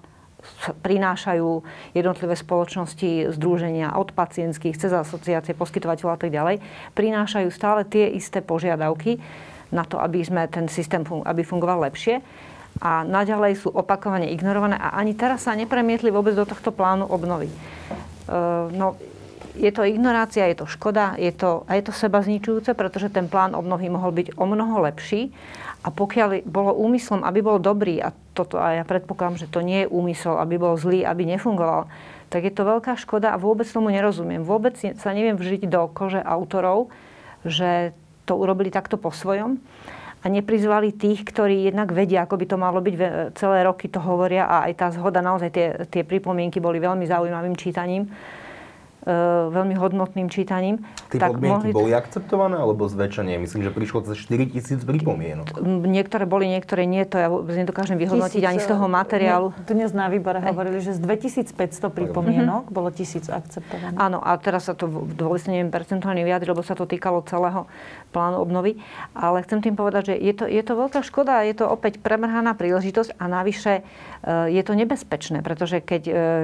[0.84, 1.48] prinášajú
[1.96, 6.56] jednotlivé spoločnosti, združenia od pacientských cez asociácie poskytovateľov a tak ďalej,
[6.96, 9.20] prinášajú stále tie isté požiadavky,
[9.70, 12.22] na to, aby sme ten systém aby fungoval lepšie.
[12.80, 17.50] A naďalej sú opakovane ignorované a ani teraz sa nepremietli vôbec do tohto plánu obnovy.
[18.30, 18.94] Uh, no,
[19.58, 23.26] je to ignorácia, je to škoda, je to, a je to seba zničujúce, pretože ten
[23.26, 25.34] plán obnovy mohol byť o mnoho lepší.
[25.80, 29.84] A pokiaľ bolo úmyslom, aby bol dobrý, a, toto, a ja predpokladám, že to nie
[29.84, 31.88] je úmysel, aby bol zlý, aby nefungoval,
[32.30, 34.46] tak je to veľká škoda a vôbec tomu nerozumiem.
[34.46, 36.94] Vôbec sa neviem vžiť do kože autorov,
[37.42, 37.96] že
[38.30, 39.58] to urobili takto po svojom
[40.20, 42.94] a neprizvali tých, ktorí jednak vedia, ako by to malo byť.
[43.34, 47.56] Celé roky to hovoria a aj tá zhoda, naozaj tie, tie pripomienky boli veľmi zaujímavým
[47.56, 48.06] čítaním.
[49.00, 49.16] E,
[49.48, 50.84] veľmi hodnotným čítaním.
[51.08, 51.88] Tie tak podmienky mohli...
[51.88, 53.40] boli akceptované alebo zväčšenie?
[53.40, 55.56] Myslím, že prišlo cez 4 tisíc pripomienok.
[55.88, 57.08] Niektoré boli, niektoré nie.
[57.08, 59.56] To ja vôbec nedokážem vyhodnotiť ani z toho materiálu.
[59.56, 62.76] Ne, dnes na výbore hovorili, že z 2500 pripomienok mm-hmm.
[62.76, 63.96] bolo tisíc akceptované.
[63.96, 67.64] Áno, a teraz sa to vôbec neviem percentuálne vyjadriť, lebo sa to týkalo celého
[68.10, 68.76] plánu obnovy.
[69.14, 72.58] Ale chcem tým povedať, že je to, je to veľká škoda, je to opäť premrhaná
[72.58, 73.86] príležitosť a navyše
[74.26, 76.02] je to nebezpečné, pretože keď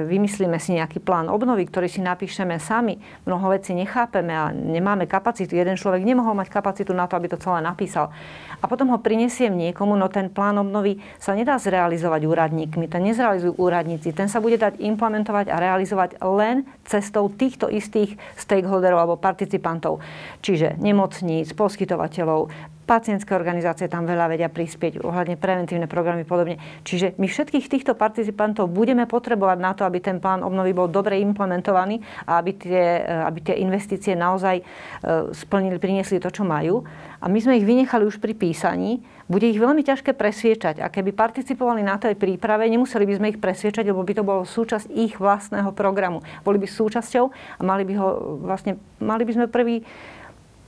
[0.09, 2.97] vymyslíme si nejaký plán obnovy, ktorý si napíšeme sami,
[3.29, 5.53] mnoho vecí nechápeme a nemáme kapacitu.
[5.53, 8.09] Jeden človek nemohol mať kapacitu na to, aby to celé napísal.
[8.57, 13.53] A potom ho prinesiem niekomu, no ten plán obnovy sa nedá zrealizovať úradníkmi, ten nezrealizujú
[13.61, 20.01] úradníci, ten sa bude dať implementovať a realizovať len cestou týchto istých stakeholderov alebo participantov,
[20.41, 22.49] čiže nemocníc, poskytovateľov,
[22.87, 26.55] pacientské organizácie tam veľa vedia prispieť, ohľadne preventívne programy podobne.
[26.87, 31.19] Čiže my všetkých týchto participantov budeme potrebovať na to, aby ten plán obnovy bol dobre
[31.19, 34.63] implementovaný a aby tie, aby tie investície naozaj e,
[35.35, 36.87] splnili, priniesli to, čo majú.
[37.19, 39.03] A my sme ich vynechali už pri písaní.
[39.27, 40.79] Bude ich veľmi ťažké presviečať.
[40.79, 44.47] A keby participovali na tej príprave, nemuseli by sme ich presviečať, lebo by to bolo
[44.47, 46.23] súčasť ich vlastného programu.
[46.47, 47.25] Boli by súčasťou
[47.59, 48.07] a mali by ho
[48.39, 49.83] vlastne, mali by sme prvý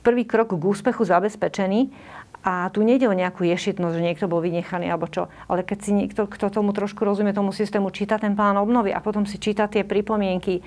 [0.00, 1.92] prvý krok k úspechu zabezpečený.
[2.40, 5.28] A tu nejde o nejakú ješitnosť, že niekto bol vynechaný alebo čo.
[5.44, 9.04] Ale keď si niekto, kto tomu trošku rozumie, tomu systému, číta ten plán obnovy a
[9.04, 10.64] potom si číta tie pripomienky,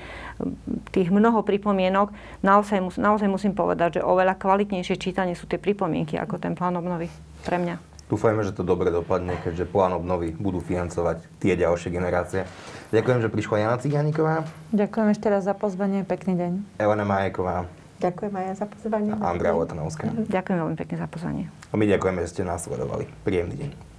[0.94, 2.14] tých mnoho pripomienok,
[2.46, 7.10] naozaj, naozaj musím povedať, že oveľa kvalitnejšie čítanie sú tie pripomienky ako ten plán obnovy
[7.42, 7.82] pre mňa.
[8.06, 12.46] Dúfajme, že to dobre dopadne, keďže plán obnovy budú financovať tie ďalšie generácie.
[12.94, 14.46] Ďakujem, že prišla Jana Cigániková.
[14.70, 16.06] Ďakujem ešte raz za pozvanie.
[16.06, 16.52] Pekný deň.
[16.78, 17.66] Elena Majeková.
[18.04, 19.10] Ďakujem aj ja za pozvanie.
[19.16, 20.12] A Andrea Letanovská.
[20.12, 21.44] Ďakujem veľmi pekne za pozvanie.
[21.72, 23.08] A my ďakujeme, že ste nás sledovali.
[23.24, 23.93] Príjemný deň.